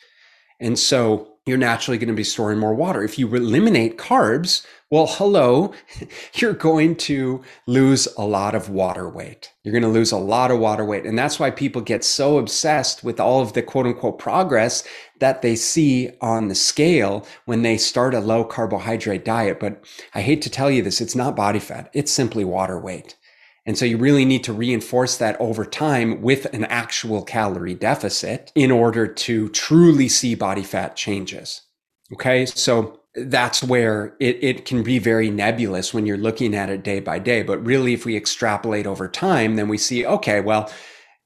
And 0.59 0.79
so 0.79 1.33
you're 1.47 1.57
naturally 1.57 1.99
going 1.99 2.09
to 2.09 2.15
be 2.15 2.25
storing 2.25 2.59
more 2.59 2.75
water. 2.75 3.03
If 3.03 3.19
you 3.19 3.33
eliminate 3.35 3.97
carbs, 3.97 4.65
well, 4.91 5.07
hello, 5.07 5.73
you're 6.35 6.53
going 6.53 6.95
to 6.97 7.43
lose 7.67 8.07
a 8.17 8.23
lot 8.23 8.55
of 8.55 8.69
water 8.69 9.09
weight. 9.09 9.53
You're 9.63 9.73
going 9.73 9.83
to 9.83 9.89
lose 9.89 10.11
a 10.11 10.17
lot 10.17 10.51
of 10.51 10.59
water 10.59 10.85
weight. 10.85 11.05
And 11.05 11.17
that's 11.19 11.39
why 11.39 11.51
people 11.51 11.81
get 11.81 12.03
so 12.03 12.39
obsessed 12.39 13.03
with 13.03 13.19
all 13.19 13.41
of 13.41 13.53
the 13.53 13.63
quote 13.63 13.87
unquote 13.87 14.19
progress 14.19 14.83
that 15.19 15.43
they 15.43 15.55
see 15.55 16.11
on 16.21 16.49
the 16.49 16.55
scale 16.55 17.27
when 17.45 17.63
they 17.63 17.77
start 17.77 18.15
a 18.15 18.21
low 18.21 18.43
carbohydrate 18.45 19.25
diet. 19.25 19.59
But 19.59 19.85
I 20.15 20.21
hate 20.21 20.41
to 20.43 20.51
tell 20.51 20.71
you 20.71 20.83
this, 20.83 21.01
it's 21.01 21.15
not 21.15 21.35
body 21.35 21.59
fat. 21.59 21.91
It's 21.93 22.11
simply 22.11 22.45
water 22.45 22.79
weight. 22.79 23.15
And 23.65 23.77
so 23.77 23.85
you 23.85 23.97
really 23.97 24.25
need 24.25 24.43
to 24.43 24.53
reinforce 24.53 25.17
that 25.17 25.39
over 25.39 25.65
time 25.65 26.21
with 26.21 26.45
an 26.53 26.65
actual 26.65 27.23
calorie 27.23 27.73
deficit 27.73 28.51
in 28.53 28.71
order 28.71 29.07
to 29.07 29.49
truly 29.49 30.07
see 30.07 30.35
body 30.35 30.63
fat 30.63 30.95
changes. 30.95 31.61
Okay. 32.13 32.45
So 32.45 32.99
that's 33.15 33.63
where 33.63 34.15
it, 34.19 34.43
it 34.43 34.65
can 34.65 34.83
be 34.83 34.99
very 34.99 35.29
nebulous 35.29 35.93
when 35.93 36.05
you're 36.05 36.17
looking 36.17 36.53
at 36.53 36.69
it 36.69 36.83
day 36.83 36.99
by 36.99 37.17
day. 37.17 37.41
But 37.41 37.65
really, 37.65 37.93
if 37.93 38.05
we 38.05 38.15
extrapolate 38.15 38.85
over 38.85 39.07
time, 39.07 39.55
then 39.55 39.67
we 39.67 39.77
see, 39.77 40.05
okay, 40.05 40.41
well, 40.41 40.71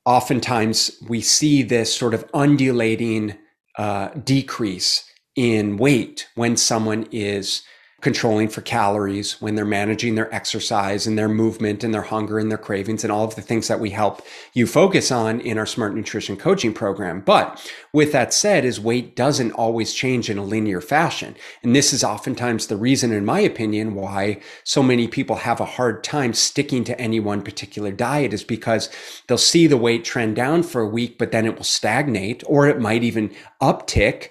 oftentimes 0.05 0.91
we 1.07 1.21
see 1.21 1.61
this 1.61 1.93
sort 1.93 2.13
of 2.13 2.25
undulating 2.33 3.37
uh, 3.77 4.09
decrease 4.09 5.03
in 5.35 5.77
weight 5.77 6.27
when 6.35 6.55
someone 6.57 7.07
is 7.11 7.63
controlling 8.01 8.47
for 8.47 8.61
calories, 8.61 9.41
when 9.41 9.55
they're 9.55 9.65
managing 9.65 10.15
their 10.15 10.33
exercise 10.33 11.05
and 11.05 11.17
their 11.17 11.27
movement 11.27 11.83
and 11.83 11.93
their 11.93 12.03
hunger 12.03 12.39
and 12.39 12.49
their 12.49 12.57
cravings 12.57 13.03
and 13.03 13.11
all 13.11 13.25
of 13.25 13.35
the 13.35 13.41
things 13.41 13.67
that 13.67 13.79
we 13.79 13.89
help 13.89 14.21
you 14.53 14.65
focus 14.65 15.11
on 15.11 15.41
in 15.41 15.57
our 15.57 15.65
smart 15.65 15.93
nutrition 15.93 16.37
coaching 16.37 16.73
program. 16.73 17.21
But 17.21 17.71
with 17.91 18.11
that 18.13 18.33
said, 18.33 18.63
is 18.63 18.79
weight 18.79 19.15
doesn't 19.15 19.51
always 19.51 19.93
change 19.93 20.29
in 20.29 20.37
a 20.37 20.43
linear 20.43 20.81
fashion. 20.81 21.35
And 21.63 21.75
this 21.75 21.91
is 21.91 22.03
oftentimes 22.03 22.67
the 22.67 22.77
reason, 22.77 23.11
in 23.11 23.25
my 23.25 23.39
opinion, 23.39 23.95
why 23.95 24.39
so 24.63 24.81
many 24.81 25.07
people 25.07 25.37
have 25.37 25.59
a 25.59 25.65
hard 25.65 26.03
time 26.03 26.33
sticking 26.33 26.83
to 26.85 26.99
any 26.99 27.19
one 27.19 27.41
particular 27.41 27.91
diet 27.91 28.33
is 28.33 28.43
because 28.43 28.89
they'll 29.27 29.37
see 29.37 29.67
the 29.67 29.77
weight 29.77 30.05
trend 30.05 30.35
down 30.35 30.63
for 30.63 30.81
a 30.81 30.87
week, 30.87 31.17
but 31.17 31.31
then 31.31 31.45
it 31.45 31.55
will 31.55 31.63
stagnate 31.63 32.43
or 32.45 32.67
it 32.67 32.79
might 32.79 33.03
even 33.03 33.35
uptick. 33.61 34.29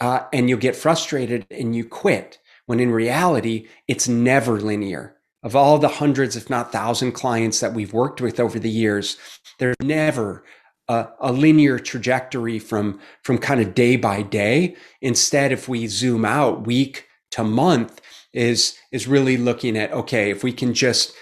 Uh, 0.00 0.24
and 0.32 0.48
you'll 0.48 0.58
get 0.58 0.74
frustrated 0.74 1.46
and 1.52 1.76
you 1.76 1.84
quit 1.84 2.38
when 2.66 2.80
in 2.80 2.90
reality, 2.90 3.68
it's 3.88 4.08
never 4.08 4.60
linear. 4.60 5.16
Of 5.42 5.54
all 5.54 5.78
the 5.78 5.88
hundreds, 5.88 6.36
if 6.36 6.48
not 6.48 6.72
thousand 6.72 7.12
clients 7.12 7.60
that 7.60 7.74
we've 7.74 7.92
worked 7.92 8.20
with 8.20 8.40
over 8.40 8.58
the 8.58 8.70
years, 8.70 9.18
there's 9.58 9.76
never 9.80 10.44
a, 10.88 11.08
a, 11.20 11.32
linear 11.32 11.78
trajectory 11.78 12.58
from, 12.58 13.00
from 13.22 13.38
kind 13.38 13.60
of 13.60 13.74
day 13.74 13.96
by 13.96 14.22
day. 14.22 14.76
Instead, 15.02 15.52
if 15.52 15.68
we 15.68 15.86
zoom 15.86 16.24
out 16.24 16.66
week 16.66 17.06
to 17.32 17.44
month, 17.44 18.00
is, 18.32 18.76
is 18.90 19.06
really 19.06 19.36
looking 19.36 19.76
at, 19.76 19.92
okay, 19.92 20.30
if 20.30 20.42
we 20.42 20.52
can 20.52 20.74
just 20.74 21.12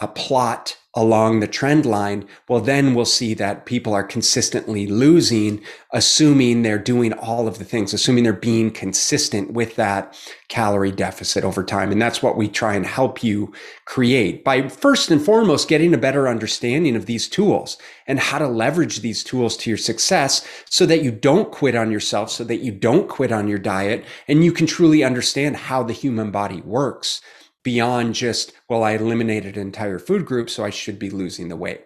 a 0.00 0.08
plot 0.08 0.78
along 0.94 1.40
the 1.40 1.46
trend 1.46 1.86
line, 1.86 2.26
well, 2.48 2.60
then 2.60 2.94
we'll 2.94 3.06
see 3.06 3.32
that 3.32 3.64
people 3.64 3.94
are 3.94 4.04
consistently 4.04 4.86
losing, 4.86 5.62
assuming 5.92 6.62
they're 6.62 6.78
doing 6.78 7.14
all 7.14 7.48
of 7.48 7.58
the 7.58 7.64
things, 7.64 7.94
assuming 7.94 8.24
they're 8.24 8.32
being 8.34 8.70
consistent 8.70 9.52
with 9.52 9.76
that 9.76 10.14
calorie 10.48 10.92
deficit 10.92 11.44
over 11.44 11.64
time. 11.64 11.92
And 11.92 12.02
that's 12.02 12.22
what 12.22 12.36
we 12.36 12.46
try 12.46 12.74
and 12.74 12.84
help 12.84 13.24
you 13.24 13.52
create 13.86 14.44
by 14.44 14.68
first 14.68 15.10
and 15.10 15.22
foremost 15.24 15.66
getting 15.66 15.94
a 15.94 15.98
better 15.98 16.28
understanding 16.28 16.94
of 16.94 17.06
these 17.06 17.26
tools 17.26 17.78
and 18.06 18.20
how 18.20 18.38
to 18.38 18.46
leverage 18.46 19.00
these 19.00 19.24
tools 19.24 19.56
to 19.56 19.70
your 19.70 19.78
success 19.78 20.46
so 20.68 20.84
that 20.84 21.02
you 21.02 21.10
don't 21.10 21.50
quit 21.52 21.74
on 21.74 21.90
yourself, 21.90 22.30
so 22.30 22.44
that 22.44 22.58
you 22.58 22.70
don't 22.70 23.08
quit 23.08 23.32
on 23.32 23.48
your 23.48 23.58
diet, 23.58 24.04
and 24.28 24.44
you 24.44 24.52
can 24.52 24.66
truly 24.66 25.02
understand 25.02 25.56
how 25.56 25.82
the 25.82 25.94
human 25.94 26.30
body 26.30 26.60
works 26.60 27.22
beyond 27.62 28.14
just, 28.14 28.52
well, 28.68 28.82
I 28.82 28.92
eliminated 28.92 29.56
an 29.56 29.62
entire 29.62 29.98
food 29.98 30.26
group, 30.26 30.50
so 30.50 30.64
I 30.64 30.70
should 30.70 30.98
be 30.98 31.10
losing 31.10 31.48
the 31.48 31.56
weight. 31.56 31.84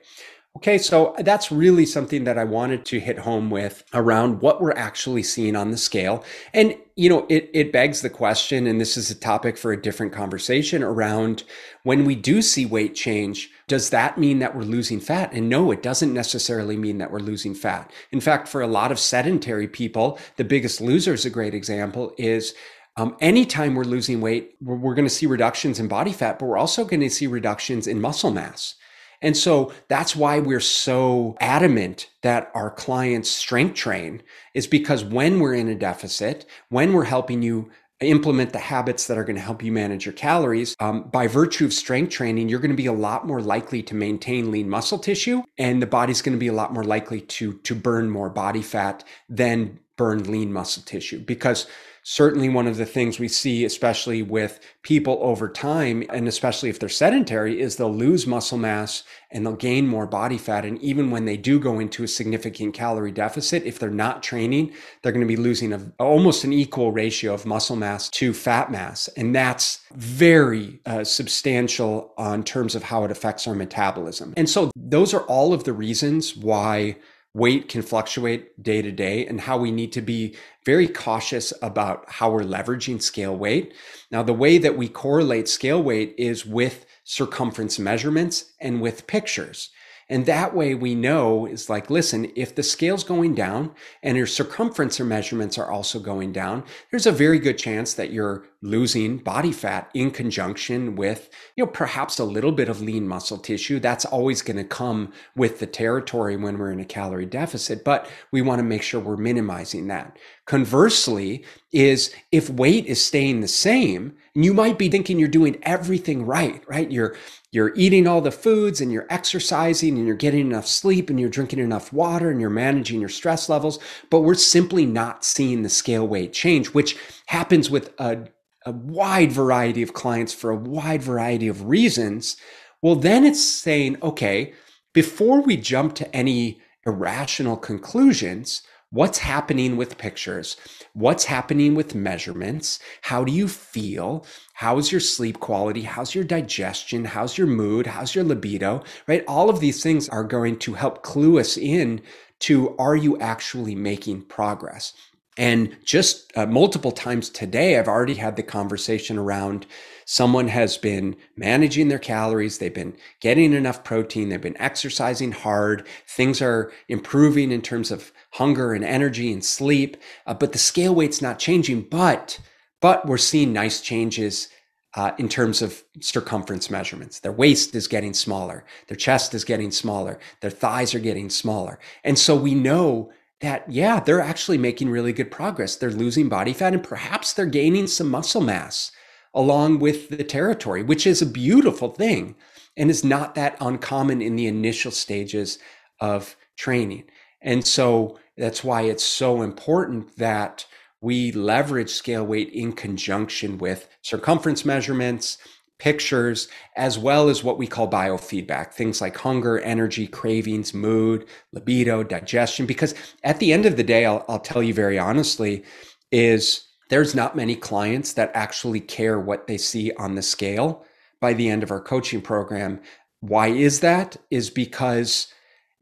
Okay, 0.56 0.78
so 0.78 1.14
that's 1.18 1.52
really 1.52 1.84
something 1.84 2.24
that 2.24 2.38
I 2.38 2.44
wanted 2.44 2.86
to 2.86 2.98
hit 2.98 3.18
home 3.18 3.50
with 3.50 3.84
around 3.92 4.40
what 4.40 4.58
we're 4.58 4.72
actually 4.72 5.22
seeing 5.22 5.54
on 5.54 5.70
the 5.70 5.76
scale. 5.76 6.24
And, 6.54 6.74
you 6.94 7.10
know, 7.10 7.26
it, 7.28 7.50
it 7.52 7.72
begs 7.72 8.00
the 8.00 8.08
question, 8.08 8.66
and 8.66 8.80
this 8.80 8.96
is 8.96 9.10
a 9.10 9.14
topic 9.14 9.58
for 9.58 9.70
a 9.70 9.80
different 9.80 10.14
conversation 10.14 10.82
around 10.82 11.44
when 11.82 12.06
we 12.06 12.14
do 12.14 12.40
see 12.40 12.64
weight 12.64 12.94
change, 12.94 13.50
does 13.68 13.90
that 13.90 14.16
mean 14.16 14.38
that 14.38 14.56
we're 14.56 14.62
losing 14.62 14.98
fat? 14.98 15.30
And 15.34 15.50
no, 15.50 15.70
it 15.72 15.82
doesn't 15.82 16.14
necessarily 16.14 16.78
mean 16.78 16.96
that 16.98 17.10
we're 17.10 17.18
losing 17.18 17.54
fat. 17.54 17.92
In 18.10 18.20
fact, 18.22 18.48
for 18.48 18.62
a 18.62 18.66
lot 18.66 18.90
of 18.90 18.98
sedentary 18.98 19.68
people, 19.68 20.18
the 20.36 20.44
biggest 20.44 20.80
loser 20.80 21.12
is 21.12 21.26
a 21.26 21.30
great 21.30 21.52
example 21.52 22.14
is 22.16 22.54
um, 22.96 23.16
anytime 23.20 23.74
we're 23.74 23.84
losing 23.84 24.20
weight, 24.20 24.56
we're, 24.60 24.76
we're 24.76 24.94
going 24.94 25.06
to 25.06 25.14
see 25.14 25.26
reductions 25.26 25.78
in 25.78 25.88
body 25.88 26.12
fat, 26.12 26.38
but 26.38 26.46
we're 26.46 26.58
also 26.58 26.84
going 26.84 27.00
to 27.00 27.10
see 27.10 27.26
reductions 27.26 27.86
in 27.86 28.00
muscle 28.00 28.30
mass. 28.30 28.74
And 29.22 29.36
so 29.36 29.72
that's 29.88 30.14
why 30.14 30.38
we're 30.40 30.60
so 30.60 31.36
adamant 31.40 32.10
that 32.22 32.50
our 32.54 32.70
clients 32.70 33.30
strength 33.30 33.74
train 33.74 34.22
is 34.54 34.66
because 34.66 35.04
when 35.04 35.40
we're 35.40 35.54
in 35.54 35.68
a 35.68 35.74
deficit, 35.74 36.46
when 36.68 36.92
we're 36.92 37.04
helping 37.04 37.42
you 37.42 37.70
implement 38.00 38.52
the 38.52 38.58
habits 38.58 39.06
that 39.06 39.16
are 39.16 39.24
going 39.24 39.36
to 39.36 39.42
help 39.42 39.62
you 39.62 39.72
manage 39.72 40.04
your 40.04 40.12
calories, 40.12 40.76
um, 40.80 41.04
by 41.04 41.26
virtue 41.26 41.64
of 41.64 41.72
strength 41.72 42.10
training, 42.10 42.48
you're 42.48 42.60
going 42.60 42.70
to 42.70 42.76
be 42.76 42.86
a 42.86 42.92
lot 42.92 43.26
more 43.26 43.40
likely 43.40 43.82
to 43.82 43.94
maintain 43.94 44.50
lean 44.50 44.68
muscle 44.68 44.98
tissue, 44.98 45.42
and 45.56 45.80
the 45.80 45.86
body's 45.86 46.20
going 46.20 46.36
to 46.36 46.38
be 46.38 46.48
a 46.48 46.52
lot 46.52 46.74
more 46.74 46.84
likely 46.84 47.22
to 47.22 47.54
to 47.54 47.74
burn 47.74 48.10
more 48.10 48.28
body 48.28 48.60
fat 48.60 49.02
than 49.30 49.78
burn 49.96 50.30
lean 50.30 50.52
muscle 50.52 50.82
tissue 50.82 51.18
because 51.20 51.66
certainly 52.08 52.48
one 52.48 52.68
of 52.68 52.76
the 52.76 52.86
things 52.86 53.18
we 53.18 53.26
see, 53.26 53.64
especially 53.64 54.22
with 54.22 54.60
people 54.82 55.18
over 55.22 55.48
time, 55.48 56.04
and 56.08 56.28
especially 56.28 56.68
if 56.68 56.78
they're 56.78 56.88
sedentary, 56.88 57.60
is 57.60 57.74
they'll 57.74 57.92
lose 57.92 58.28
muscle 58.28 58.56
mass 58.56 59.02
and 59.32 59.44
they'll 59.44 59.56
gain 59.56 59.88
more 59.88 60.06
body 60.06 60.38
fat. 60.38 60.64
And 60.64 60.80
even 60.80 61.10
when 61.10 61.24
they 61.24 61.36
do 61.36 61.58
go 61.58 61.80
into 61.80 62.04
a 62.04 62.08
significant 62.08 62.74
calorie 62.74 63.10
deficit, 63.10 63.64
if 63.64 63.80
they're 63.80 63.90
not 63.90 64.22
training, 64.22 64.72
they're 65.02 65.10
going 65.10 65.26
to 65.26 65.26
be 65.26 65.34
losing 65.34 65.72
a, 65.72 65.92
almost 65.98 66.44
an 66.44 66.52
equal 66.52 66.92
ratio 66.92 67.34
of 67.34 67.44
muscle 67.44 67.74
mass 67.74 68.08
to 68.10 68.32
fat 68.32 68.70
mass. 68.70 69.08
And 69.16 69.34
that's 69.34 69.80
very 69.92 70.78
uh, 70.86 71.02
substantial 71.02 72.14
on 72.16 72.44
terms 72.44 72.76
of 72.76 72.84
how 72.84 73.02
it 73.02 73.10
affects 73.10 73.48
our 73.48 73.54
metabolism. 73.56 74.32
And 74.36 74.48
so 74.48 74.70
those 74.76 75.12
are 75.12 75.22
all 75.22 75.52
of 75.52 75.64
the 75.64 75.72
reasons 75.72 76.36
why 76.36 76.98
weight 77.36 77.68
can 77.68 77.82
fluctuate 77.82 78.62
day 78.62 78.80
to 78.80 78.90
day 78.90 79.26
and 79.26 79.42
how 79.42 79.58
we 79.58 79.70
need 79.70 79.92
to 79.92 80.00
be 80.00 80.34
very 80.64 80.88
cautious 80.88 81.52
about 81.60 82.10
how 82.10 82.30
we're 82.30 82.40
leveraging 82.40 83.00
scale 83.00 83.36
weight. 83.36 83.74
Now, 84.10 84.22
the 84.22 84.32
way 84.32 84.56
that 84.56 84.78
we 84.78 84.88
correlate 84.88 85.46
scale 85.46 85.82
weight 85.82 86.14
is 86.16 86.46
with 86.46 86.86
circumference 87.04 87.78
measurements 87.78 88.52
and 88.58 88.80
with 88.80 89.06
pictures. 89.06 89.68
And 90.08 90.24
that 90.26 90.54
way 90.54 90.74
we 90.74 90.94
know 90.94 91.46
is 91.46 91.68
like, 91.68 91.90
listen, 91.90 92.30
if 92.36 92.54
the 92.54 92.62
scale's 92.62 93.02
going 93.02 93.34
down 93.34 93.74
and 94.02 94.16
your 94.16 94.26
circumference 94.26 95.00
or 95.00 95.04
measurements 95.04 95.58
are 95.58 95.70
also 95.70 95.98
going 95.98 96.32
down, 96.32 96.64
there's 96.90 97.06
a 97.06 97.12
very 97.12 97.40
good 97.40 97.58
chance 97.58 97.94
that 97.94 98.12
you're 98.12 98.46
losing 98.62 99.18
body 99.18 99.52
fat 99.52 99.90
in 99.94 100.10
conjunction 100.12 100.94
with, 100.94 101.28
you 101.56 101.64
know, 101.64 101.70
perhaps 101.70 102.18
a 102.18 102.24
little 102.24 102.52
bit 102.52 102.68
of 102.68 102.80
lean 102.80 103.06
muscle 103.08 103.38
tissue. 103.38 103.80
That's 103.80 104.04
always 104.04 104.42
going 104.42 104.56
to 104.56 104.64
come 104.64 105.12
with 105.34 105.58
the 105.58 105.66
territory 105.66 106.36
when 106.36 106.56
we're 106.56 106.70
in 106.70 106.80
a 106.80 106.84
calorie 106.84 107.26
deficit, 107.26 107.84
but 107.84 108.08
we 108.30 108.42
want 108.42 108.60
to 108.60 108.64
make 108.64 108.82
sure 108.82 109.00
we're 109.00 109.16
minimizing 109.16 109.88
that. 109.88 110.18
Conversely, 110.46 111.44
is 111.72 112.14
if 112.30 112.48
weight 112.48 112.86
is 112.86 113.04
staying 113.04 113.40
the 113.40 113.48
same, 113.48 114.16
and 114.34 114.44
you 114.44 114.54
might 114.54 114.78
be 114.78 114.88
thinking 114.88 115.18
you're 115.18 115.28
doing 115.28 115.58
everything 115.62 116.24
right, 116.24 116.62
right? 116.68 116.90
You're 116.90 117.16
you're 117.50 117.72
eating 117.74 118.06
all 118.06 118.20
the 118.20 118.30
foods 118.30 118.80
and 118.80 118.92
you're 118.92 119.06
exercising 119.10 119.96
and 119.96 120.06
you're 120.06 120.14
getting 120.14 120.46
enough 120.46 120.66
sleep 120.66 121.10
and 121.10 121.18
you're 121.18 121.30
drinking 121.30 121.58
enough 121.58 121.92
water 121.92 122.30
and 122.30 122.40
you're 122.40 122.50
managing 122.50 123.00
your 123.00 123.08
stress 123.08 123.48
levels, 123.48 123.78
but 124.10 124.20
we're 124.20 124.34
simply 124.34 124.86
not 124.86 125.24
seeing 125.24 125.62
the 125.62 125.68
scale 125.68 126.06
weight 126.06 126.32
change, 126.32 126.68
which 126.68 126.96
happens 127.26 127.70
with 127.70 127.92
a, 127.98 128.28
a 128.66 128.72
wide 128.72 129.32
variety 129.32 129.82
of 129.82 129.94
clients 129.94 130.34
for 130.34 130.50
a 130.50 130.56
wide 130.56 131.02
variety 131.02 131.48
of 131.48 131.64
reasons. 131.64 132.36
Well, 132.82 132.96
then 132.96 133.24
it's 133.24 133.42
saying, 133.42 133.96
okay, 134.02 134.52
before 134.92 135.40
we 135.40 135.56
jump 135.56 135.94
to 135.96 136.14
any 136.14 136.60
irrational 136.84 137.56
conclusions, 137.56 138.62
what's 138.90 139.18
happening 139.18 139.76
with 139.76 139.98
pictures, 139.98 140.56
what's 140.92 141.24
happening 141.24 141.74
with 141.74 141.94
measurements, 141.94 142.78
how 143.02 143.24
do 143.24 143.32
you 143.32 143.48
feel, 143.48 144.24
how's 144.54 144.92
your 144.92 145.00
sleep 145.00 145.40
quality, 145.40 145.82
how's 145.82 146.14
your 146.14 146.24
digestion, 146.24 147.04
how's 147.04 147.36
your 147.36 147.46
mood, 147.46 147.86
how's 147.86 148.14
your 148.14 148.24
libido, 148.24 148.82
right? 149.06 149.24
All 149.26 149.50
of 149.50 149.60
these 149.60 149.82
things 149.82 150.08
are 150.08 150.24
going 150.24 150.58
to 150.60 150.74
help 150.74 151.02
clue 151.02 151.38
us 151.38 151.56
in 151.56 152.00
to 152.40 152.76
are 152.76 152.96
you 152.96 153.18
actually 153.18 153.74
making 153.74 154.22
progress? 154.22 154.92
And 155.36 155.76
just 155.84 156.34
uh, 156.36 156.46
multiple 156.46 156.92
times 156.92 157.28
today, 157.28 157.78
I've 157.78 157.88
already 157.88 158.14
had 158.14 158.36
the 158.36 158.42
conversation 158.42 159.18
around 159.18 159.66
someone 160.06 160.46
has 160.48 160.78
been 160.78 161.16
managing 161.36 161.88
their 161.88 161.98
calories, 161.98 162.58
they've 162.58 162.72
been 162.72 162.96
getting 163.20 163.52
enough 163.52 163.84
protein, 163.84 164.28
they've 164.28 164.40
been 164.40 164.60
exercising 164.60 165.32
hard, 165.32 165.86
things 166.06 166.40
are 166.40 166.72
improving 166.88 167.50
in 167.50 167.60
terms 167.60 167.90
of 167.90 168.12
hunger 168.30 168.72
and 168.72 168.84
energy 168.84 169.32
and 169.32 169.44
sleep, 169.44 169.96
uh, 170.26 170.32
but 170.32 170.52
the 170.52 170.58
scale 170.58 170.94
weight's 170.94 171.20
not 171.20 171.38
changing. 171.38 171.82
But 171.82 172.40
but 172.80 173.06
we're 173.06 173.18
seeing 173.18 173.52
nice 173.52 173.80
changes 173.80 174.48
uh, 174.94 175.10
in 175.18 175.28
terms 175.28 175.60
of 175.60 175.82
circumference 176.00 176.70
measurements. 176.70 177.20
Their 177.20 177.32
waist 177.32 177.74
is 177.74 177.88
getting 177.88 178.14
smaller, 178.14 178.64
their 178.86 178.96
chest 178.96 179.34
is 179.34 179.44
getting 179.44 179.72
smaller, 179.72 180.20
their 180.40 180.50
thighs 180.50 180.94
are 180.94 181.00
getting 181.00 181.30
smaller. 181.30 181.80
And 182.04 182.18
so 182.18 182.36
we 182.36 182.54
know 182.54 183.10
that, 183.40 183.70
yeah, 183.70 183.98
they're 183.98 184.20
actually 184.20 184.56
making 184.56 184.88
really 184.88 185.12
good 185.12 185.30
progress. 185.30 185.76
They're 185.76 185.90
losing 185.90 186.28
body 186.28 186.52
fat 186.52 186.74
and 186.74 186.82
perhaps 186.82 187.32
they're 187.32 187.44
gaining 187.44 187.88
some 187.88 188.08
muscle 188.08 188.40
mass 188.40 188.92
along 189.36 189.78
with 189.78 190.08
the 190.08 190.24
territory, 190.24 190.82
which 190.82 191.06
is 191.06 191.22
a 191.22 191.26
beautiful 191.26 191.90
thing 191.90 192.34
and 192.76 192.90
is 192.90 193.04
not 193.04 193.34
that 193.34 193.56
uncommon 193.60 194.22
in 194.22 194.34
the 194.34 194.46
initial 194.46 194.90
stages 194.90 195.58
of 196.00 196.34
training. 196.56 197.04
And 197.42 197.64
so 197.64 198.18
that's 198.36 198.64
why 198.64 198.82
it's 198.82 199.04
so 199.04 199.42
important 199.42 200.16
that 200.16 200.66
we 201.02 201.32
leverage 201.32 201.90
scale 201.90 202.24
weight 202.24 202.48
in 202.48 202.72
conjunction 202.72 203.58
with 203.58 203.88
circumference 204.00 204.64
measurements, 204.64 205.36
pictures, 205.78 206.48
as 206.76 206.98
well 206.98 207.28
as 207.28 207.44
what 207.44 207.58
we 207.58 207.66
call 207.66 207.88
biofeedback, 207.90 208.72
things 208.72 209.02
like 209.02 209.16
hunger, 209.18 209.58
energy, 209.60 210.06
cravings, 210.06 210.72
mood, 210.72 211.26
libido, 211.52 212.02
digestion. 212.02 212.64
Because 212.64 212.94
at 213.22 213.38
the 213.38 213.52
end 213.52 213.66
of 213.66 213.76
the 213.76 213.84
day, 213.84 214.06
I'll, 214.06 214.24
I'll 214.28 214.40
tell 214.40 214.62
you 214.62 214.72
very 214.72 214.98
honestly, 214.98 215.62
is 216.10 216.66
there's 216.88 217.14
not 217.14 217.36
many 217.36 217.56
clients 217.56 218.12
that 218.14 218.30
actually 218.34 218.80
care 218.80 219.18
what 219.18 219.46
they 219.46 219.58
see 219.58 219.92
on 219.92 220.14
the 220.14 220.22
scale 220.22 220.84
by 221.20 221.32
the 221.32 221.48
end 221.48 221.62
of 221.62 221.70
our 221.70 221.80
coaching 221.80 222.20
program. 222.20 222.80
Why 223.20 223.48
is 223.48 223.80
that? 223.80 224.16
Is 224.30 224.50
because 224.50 225.32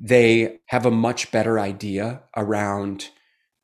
they 0.00 0.60
have 0.66 0.86
a 0.86 0.90
much 0.90 1.30
better 1.30 1.58
idea 1.58 2.22
around 2.36 3.10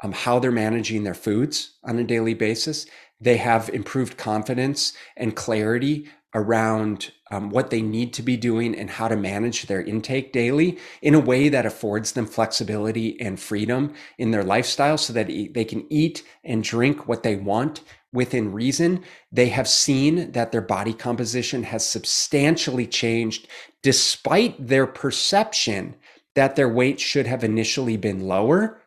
um, 0.02 0.12
how 0.12 0.38
they're 0.38 0.50
managing 0.50 1.04
their 1.04 1.14
foods 1.14 1.78
on 1.84 1.98
a 1.98 2.04
daily 2.04 2.34
basis. 2.34 2.86
They 3.20 3.36
have 3.36 3.68
improved 3.70 4.16
confidence 4.16 4.94
and 5.16 5.36
clarity 5.36 6.08
around 6.34 7.12
um, 7.30 7.50
what 7.50 7.70
they 7.70 7.82
need 7.82 8.12
to 8.14 8.22
be 8.22 8.36
doing 8.36 8.74
and 8.74 8.90
how 8.90 9.08
to 9.08 9.16
manage 9.16 9.66
their 9.66 9.82
intake 9.82 10.32
daily 10.32 10.78
in 11.02 11.14
a 11.14 11.20
way 11.20 11.48
that 11.48 11.66
affords 11.66 12.12
them 12.12 12.26
flexibility 12.26 13.20
and 13.20 13.40
freedom 13.40 13.92
in 14.18 14.30
their 14.30 14.44
lifestyle 14.44 14.98
so 14.98 15.12
that 15.12 15.28
they 15.28 15.64
can 15.64 15.86
eat 15.90 16.22
and 16.44 16.64
drink 16.64 17.06
what 17.06 17.22
they 17.22 17.36
want 17.36 17.82
within 18.12 18.52
reason. 18.52 19.02
They 19.30 19.48
have 19.48 19.68
seen 19.68 20.32
that 20.32 20.52
their 20.52 20.60
body 20.60 20.92
composition 20.92 21.62
has 21.64 21.86
substantially 21.86 22.86
changed 22.86 23.48
despite 23.82 24.66
their 24.66 24.86
perception 24.86 25.96
that 26.34 26.56
their 26.56 26.68
weight 26.68 27.00
should 27.00 27.26
have 27.26 27.44
initially 27.44 27.96
been 27.96 28.26
lower 28.26 28.80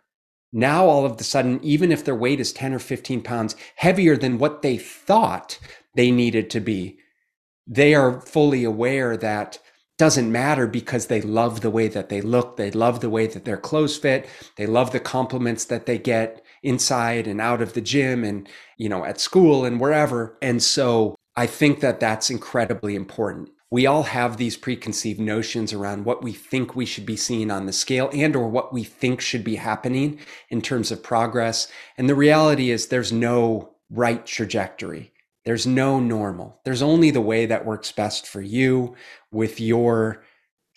now, 0.56 0.86
all 0.86 1.04
of 1.04 1.20
a 1.20 1.24
sudden, 1.24 1.60
even 1.64 1.92
if 1.92 2.06
their 2.06 2.16
weight 2.16 2.40
is 2.40 2.54
10 2.54 2.76
or 2.76 2.80
15 2.80 3.24
pounds 3.24 3.56
heavier 3.76 4.16
than 4.16 4.38
what 4.38 4.62
they 4.62 4.78
thought 4.78 5.58
they 5.96 6.12
needed 6.12 6.52
to 6.52 6.60
be, 6.60 7.00
they 7.68 7.94
are 7.94 8.22
fully 8.22 8.64
aware 8.64 9.18
that 9.18 9.60
doesn't 9.98 10.32
matter 10.32 10.68
because 10.68 11.08
they 11.08 11.22
love 11.22 11.62
the 11.62 11.70
way 11.70 11.88
that 11.88 12.10
they 12.10 12.20
look. 12.20 12.58
They 12.58 12.72
love 12.72 13.00
the 13.00 13.10
way 13.10 13.28
that 13.28 13.46
their 13.46 13.58
clothes 13.58 13.96
fit. 13.96 14.28
They 14.58 14.66
love 14.66 14.92
the 14.92 15.00
compliments 15.00 15.66
that 15.66 15.86
they 15.86 15.98
get 15.98 16.44
inside 16.64 17.28
and 17.28 17.40
out 17.40 17.62
of 17.62 17.74
the 17.74 17.82
gym 17.82 18.24
and, 18.24 18.50
you 18.78 18.90
know, 18.90 19.06
at 19.06 19.20
school 19.20 19.66
and 19.66 19.80
wherever. 19.80 20.38
And 20.42 20.64
so 20.64 21.16
I 21.36 21.46
think 21.46 21.80
that 21.82 22.00
that's 22.00 22.30
incredibly 22.30 22.96
important 22.96 23.50
we 23.74 23.88
all 23.88 24.04
have 24.04 24.38
these 24.38 24.56
preconceived 24.56 25.20
notions 25.20 25.74
around 25.74 26.06
what 26.06 26.22
we 26.22 26.32
think 26.32 26.76
we 26.76 26.86
should 26.86 27.08
be 27.08 27.16
seeing 27.16 27.50
on 27.50 27.66
the 27.66 27.74
scale 27.74 28.08
and 28.14 28.36
or 28.36 28.48
what 28.48 28.72
we 28.72 28.84
think 28.84 29.20
should 29.20 29.44
be 29.44 29.56
happening 29.56 30.20
in 30.50 30.62
terms 30.62 30.92
of 30.92 31.02
progress 31.02 31.68
and 31.98 32.08
the 32.08 32.14
reality 32.14 32.70
is 32.70 32.88
there's 32.88 33.12
no 33.12 33.74
right 33.90 34.28
trajectory 34.28 35.12
there's 35.46 35.68
no 35.68 36.00
normal 36.00 36.60
there's 36.66 36.82
only 36.82 37.12
the 37.12 37.22
way 37.22 37.46
that 37.46 37.66
works 37.66 37.92
best 37.92 38.28
for 38.28 38.42
you 38.42 38.96
with 39.32 39.60
your 39.60 40.24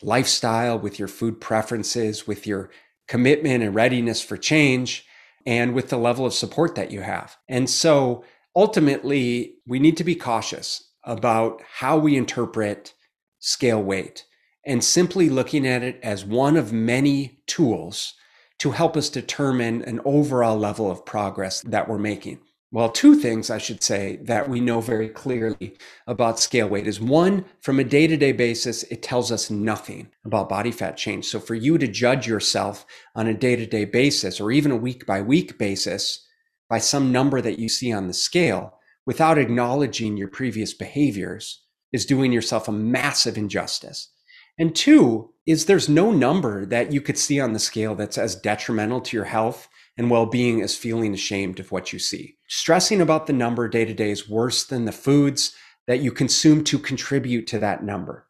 lifestyle 0.02 0.78
with 0.78 0.98
your 0.98 1.08
food 1.08 1.40
preferences 1.40 2.26
with 2.26 2.46
your 2.46 2.70
commitment 3.08 3.62
and 3.62 3.74
readiness 3.74 4.22
for 4.22 4.36
change 4.36 5.06
and 5.46 5.74
with 5.74 5.88
the 5.88 5.96
level 5.96 6.26
of 6.26 6.34
support 6.34 6.74
that 6.74 6.90
you 6.90 7.00
have 7.00 7.36
and 7.48 7.70
so 7.70 8.24
ultimately 8.54 9.54
we 9.66 9.78
need 9.78 9.96
to 9.96 10.04
be 10.04 10.14
cautious 10.14 10.90
about 11.04 11.62
how 11.78 11.96
we 11.96 12.16
interpret 12.16 12.94
scale 13.38 13.82
weight 13.82 14.24
and 14.66 14.82
simply 14.82 15.30
looking 15.30 15.66
at 15.66 15.82
it 15.82 16.00
as 16.02 16.24
one 16.24 16.56
of 16.56 16.72
many 16.72 17.38
tools 17.46 18.14
to 18.58 18.72
help 18.72 18.96
us 18.96 19.08
determine 19.08 19.82
an 19.82 20.00
overall 20.04 20.58
level 20.58 20.90
of 20.90 21.06
progress 21.06 21.60
that 21.62 21.88
we're 21.88 21.98
making. 21.98 22.40
Well, 22.72 22.90
two 22.90 23.14
things 23.14 23.48
I 23.48 23.58
should 23.58 23.82
say 23.82 24.18
that 24.22 24.48
we 24.48 24.60
know 24.60 24.80
very 24.80 25.08
clearly 25.08 25.78
about 26.08 26.40
scale 26.40 26.68
weight 26.68 26.88
is 26.88 27.00
one, 27.00 27.44
from 27.60 27.78
a 27.78 27.84
day 27.84 28.08
to 28.08 28.16
day 28.16 28.32
basis, 28.32 28.82
it 28.84 29.02
tells 29.02 29.30
us 29.30 29.50
nothing 29.50 30.08
about 30.24 30.48
body 30.48 30.72
fat 30.72 30.96
change. 30.96 31.26
So 31.26 31.38
for 31.38 31.54
you 31.54 31.78
to 31.78 31.86
judge 31.86 32.26
yourself 32.26 32.84
on 33.14 33.28
a 33.28 33.34
day 33.34 33.54
to 33.54 33.66
day 33.66 33.84
basis 33.84 34.40
or 34.40 34.50
even 34.50 34.72
a 34.72 34.76
week 34.76 35.06
by 35.06 35.22
week 35.22 35.58
basis 35.58 36.26
by 36.68 36.78
some 36.78 37.12
number 37.12 37.40
that 37.40 37.60
you 37.60 37.68
see 37.68 37.92
on 37.92 38.08
the 38.08 38.14
scale 38.14 38.74
without 39.06 39.38
acknowledging 39.38 40.16
your 40.16 40.28
previous 40.28 40.74
behaviors 40.74 41.62
is 41.92 42.04
doing 42.04 42.32
yourself 42.32 42.66
a 42.66 42.72
massive 42.72 43.38
injustice. 43.38 44.10
And 44.58 44.74
two 44.74 45.30
is 45.46 45.66
there's 45.66 45.88
no 45.88 46.10
number 46.10 46.66
that 46.66 46.92
you 46.92 47.00
could 47.00 47.16
see 47.16 47.38
on 47.38 47.52
the 47.52 47.60
scale 47.60 47.94
that's 47.94 48.18
as 48.18 48.34
detrimental 48.34 49.00
to 49.02 49.16
your 49.16 49.26
health 49.26 49.68
and 49.96 50.10
well 50.10 50.26
being 50.26 50.60
as 50.60 50.76
feeling 50.76 51.14
ashamed 51.14 51.58
of 51.58 51.72
what 51.72 51.92
you 51.92 51.98
see. 51.98 52.36
Stressing 52.48 53.00
about 53.00 53.26
the 53.26 53.32
number 53.32 53.68
day 53.68 53.84
to 53.84 53.94
day 53.94 54.10
is 54.10 54.28
worse 54.28 54.64
than 54.64 54.84
the 54.84 54.92
foods 54.92 55.54
that 55.86 56.00
you 56.00 56.12
consume 56.12 56.64
to 56.64 56.78
contribute 56.78 57.46
to 57.46 57.58
that 57.58 57.84
number. 57.84 58.26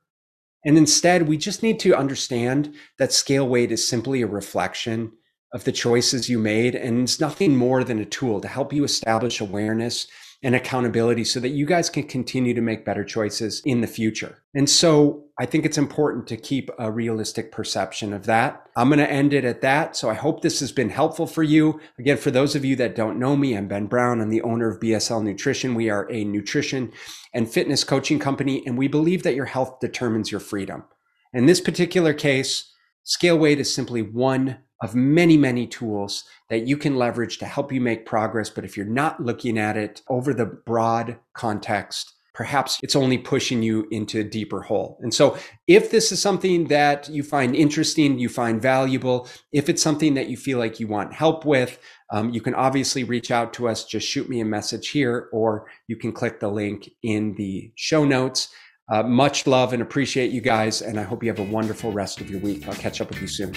And 0.65 0.77
instead, 0.77 1.29
we 1.29 1.37
just 1.37 1.63
need 1.63 1.79
to 1.81 1.97
understand 1.97 2.75
that 2.99 3.13
scale 3.13 3.49
weight 3.49 3.73
is 3.73 3.89
simply 3.89 4.23
a 4.23 4.27
reflection 4.27 5.13
of 5.53 5.65
the 5.65 5.73
choices 5.73 6.29
you 6.29 6.39
made 6.39 6.75
and 6.75 7.03
it's 7.03 7.21
nothing 7.21 7.57
more 7.57 7.85
than 7.85 7.99
a 7.99 8.05
tool 8.05 8.41
to 8.41 8.49
help 8.49 8.73
you 8.73 8.85
establish 8.85 9.41
awareness 9.41 10.07
and 10.43 10.55
accountability 10.55 11.25
so 11.25 11.41
that 11.41 11.49
you 11.51 11.67
guys 11.67 11.91
can 11.91 12.05
continue 12.05 12.55
to 12.55 12.61
make 12.61 12.85
better 12.85 13.05
choices 13.05 13.63
in 13.65 13.81
the 13.81 13.87
future. 13.87 14.43
And 14.55 14.69
so 14.69 15.25
I 15.39 15.47
think 15.47 15.65
it's 15.65 15.79
important 15.79 16.27
to 16.29 16.37
keep 16.37 16.71
a 16.79 16.91
realistic 16.91 17.53
perception 17.53 18.13
of 18.13 18.27
that. 18.27 18.67
I'm 18.77 18.89
going 18.89 18.99
to 18.99 19.11
end 19.11 19.33
it 19.33 19.45
at 19.45 19.61
that. 19.63 19.97
So 19.97 20.09
I 20.09 20.15
hope 20.15 20.41
this 20.41 20.61
has 20.61 20.73
been 20.73 20.91
helpful 20.91 21.27
for 21.27 21.43
you. 21.43 21.81
Again, 21.99 22.17
for 22.17 22.31
those 22.31 22.55
of 22.55 22.65
you 22.65 22.77
that 22.77 22.97
don't 22.97 23.19
know 23.19 23.37
me, 23.37 23.57
I'm 23.57 23.69
Ben 23.69 23.87
Brown. 23.87 24.21
I'm 24.21 24.31
the 24.31 24.43
owner 24.43 24.69
of 24.69 24.81
BSL 24.81 25.23
Nutrition. 25.23 25.75
We 25.75 25.91
are 25.91 26.11
a 26.11 26.25
nutrition 26.25 26.93
and 27.35 27.51
fitness 27.51 27.85
coaching 27.85 28.19
company, 28.19 28.63
and 28.67 28.79
we 28.79 28.89
believe 28.89 29.23
that 29.25 29.35
your 29.35 29.47
health 29.47 29.81
determines 29.81 30.31
your 30.31 30.41
freedom. 30.41 30.85
In 31.33 31.47
this 31.47 31.61
particular 31.61 32.15
case, 32.15 32.73
scale 33.07 33.39
weight 33.39 33.61
is 33.61 33.73
simply 33.73 34.03
one 34.03 34.59
of 34.83 34.95
many, 34.95 35.37
many 35.37 35.67
tools 35.67 36.25
that 36.51 36.67
you 36.67 36.77
can 36.77 36.97
leverage 36.97 37.39
to 37.39 37.47
help 37.47 37.73
you 37.73 37.81
make 37.81 38.05
progress. 38.05 38.51
But 38.51 38.65
if 38.65 38.77
you're 38.77 38.85
not 38.85 39.23
looking 39.23 39.57
at 39.57 39.77
it 39.77 40.03
over 40.09 40.35
the 40.35 40.45
broad 40.45 41.19
context, 41.33 42.13
perhaps 42.35 42.79
it's 42.83 42.97
only 42.97 43.17
pushing 43.17 43.63
you 43.63 43.87
into 43.91 44.21
a 44.21 44.25
deeper 44.25 44.61
hole. 44.61 44.99
And 45.01 45.15
so 45.15 45.39
if 45.67 45.91
this 45.91 46.13
is 46.13 46.21
something 46.21 46.67
that 46.67 47.09
you 47.09 47.23
find 47.23 47.57
interesting, 47.57 48.19
you 48.19 48.29
find 48.29 48.61
valuable, 48.61 49.29
if 49.53 49.71
it's 49.71 49.83
something 49.83 50.15
that 50.15 50.29
you 50.29 50.37
feel 50.37 50.59
like 50.59 50.79
you 50.79 50.89
want 50.89 51.15
help 51.15 51.47
with, 51.47 51.79
um, 52.11 52.31
you 52.31 52.41
can 52.41 52.55
obviously 52.55 53.05
reach 53.05 53.31
out 53.31 53.55
to 53.55 53.69
us. 53.69 53.87
Just 53.87 54.07
shoot 54.07 54.29
me 54.29 54.41
a 54.41 54.45
message 54.45 54.89
here, 54.89 55.29
or 55.33 55.67
you 55.87 55.97
can 55.97 56.13
click 56.13 56.41
the 56.41 56.49
link 56.49 56.91
in 57.03 57.37
the 57.37 57.73
show 57.77 58.05
notes. 58.05 58.49
Uh, 58.89 59.03
much 59.03 59.47
love 59.47 59.73
and 59.73 59.83
appreciate 59.83 60.31
you 60.31 60.41
guys. 60.41 60.81
And 60.83 61.01
I 61.01 61.03
hope 61.03 61.23
you 61.23 61.29
have 61.29 61.41
a 61.41 61.51
wonderful 61.51 61.93
rest 61.93 62.21
of 62.21 62.31
your 62.31 62.41
week. 62.41 62.69
I'll 62.69 62.75
catch 62.75 63.01
up 63.01 63.09
with 63.09 63.21
you 63.21 63.27
soon. 63.27 63.55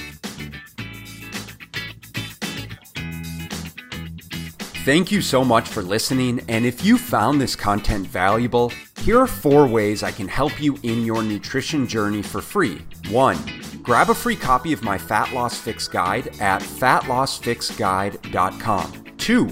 Thank 4.86 5.12
you 5.12 5.22
so 5.22 5.44
much 5.46 5.70
for 5.70 5.84
listening. 5.84 6.42
And 6.48 6.66
if 6.66 6.84
you 6.84 6.98
found 6.98 7.40
this 7.40 7.56
content 7.56 8.08
valuable, 8.08 8.72
here 9.02 9.20
are 9.20 9.28
four 9.28 9.68
ways 9.68 10.02
I 10.02 10.12
can 10.12 10.28
help 10.28 10.60
you 10.60 10.80
in 10.82 11.06
your 11.06 11.22
nutrition 11.22 11.88
journey 11.88 12.24
for 12.24 12.42
free. 12.42 12.82
One, 13.12 13.38
grab 13.84 14.10
a 14.10 14.16
free 14.16 14.36
copy 14.36 14.74
of 14.74 14.82
my 14.82 14.98
Fat 14.98 15.32
Loss 15.32 15.60
Fix 15.60 15.88
Guide 15.88 16.30
at 16.40 16.62
fatlossfixguide.com. 16.62 19.04
Two, 19.18 19.48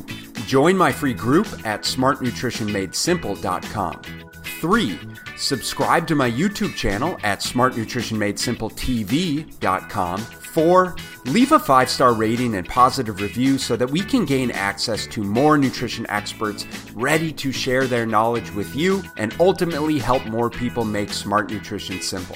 join 0.48 0.76
my 0.76 0.92
free 0.92 1.14
group 1.14 1.46
at 1.66 1.84
smartnutritionmadesimple.com. 1.84 4.27
Three, 4.60 5.00
subscribe 5.36 6.08
to 6.08 6.16
my 6.16 6.32
YouTube 6.32 6.74
channel 6.76 7.20
at 7.24 7.42
smartnutritionmadesimpletv.com 7.42 10.26
four, 10.58 10.96
leave 11.26 11.52
a 11.52 11.60
five 11.60 11.88
star 11.88 12.14
rating 12.14 12.56
and 12.56 12.68
positive 12.68 13.22
review 13.22 13.60
so 13.60 13.76
that 13.76 13.88
we 13.88 14.00
can 14.00 14.26
gain 14.26 14.50
access 14.50 15.06
to 15.06 15.22
more 15.22 15.56
nutrition 15.56 16.04
experts 16.10 16.66
ready 16.96 17.32
to 17.32 17.52
share 17.52 17.86
their 17.86 18.08
knowledge 18.08 18.50
with 18.54 18.76
you 18.76 19.04
and 19.18 19.36
ultimately 19.40 20.00
help 20.00 20.26
more 20.26 20.50
people 20.50 20.84
make 20.84 21.14
smart 21.14 21.52
nutrition 21.52 22.02
simple. 22.02 22.36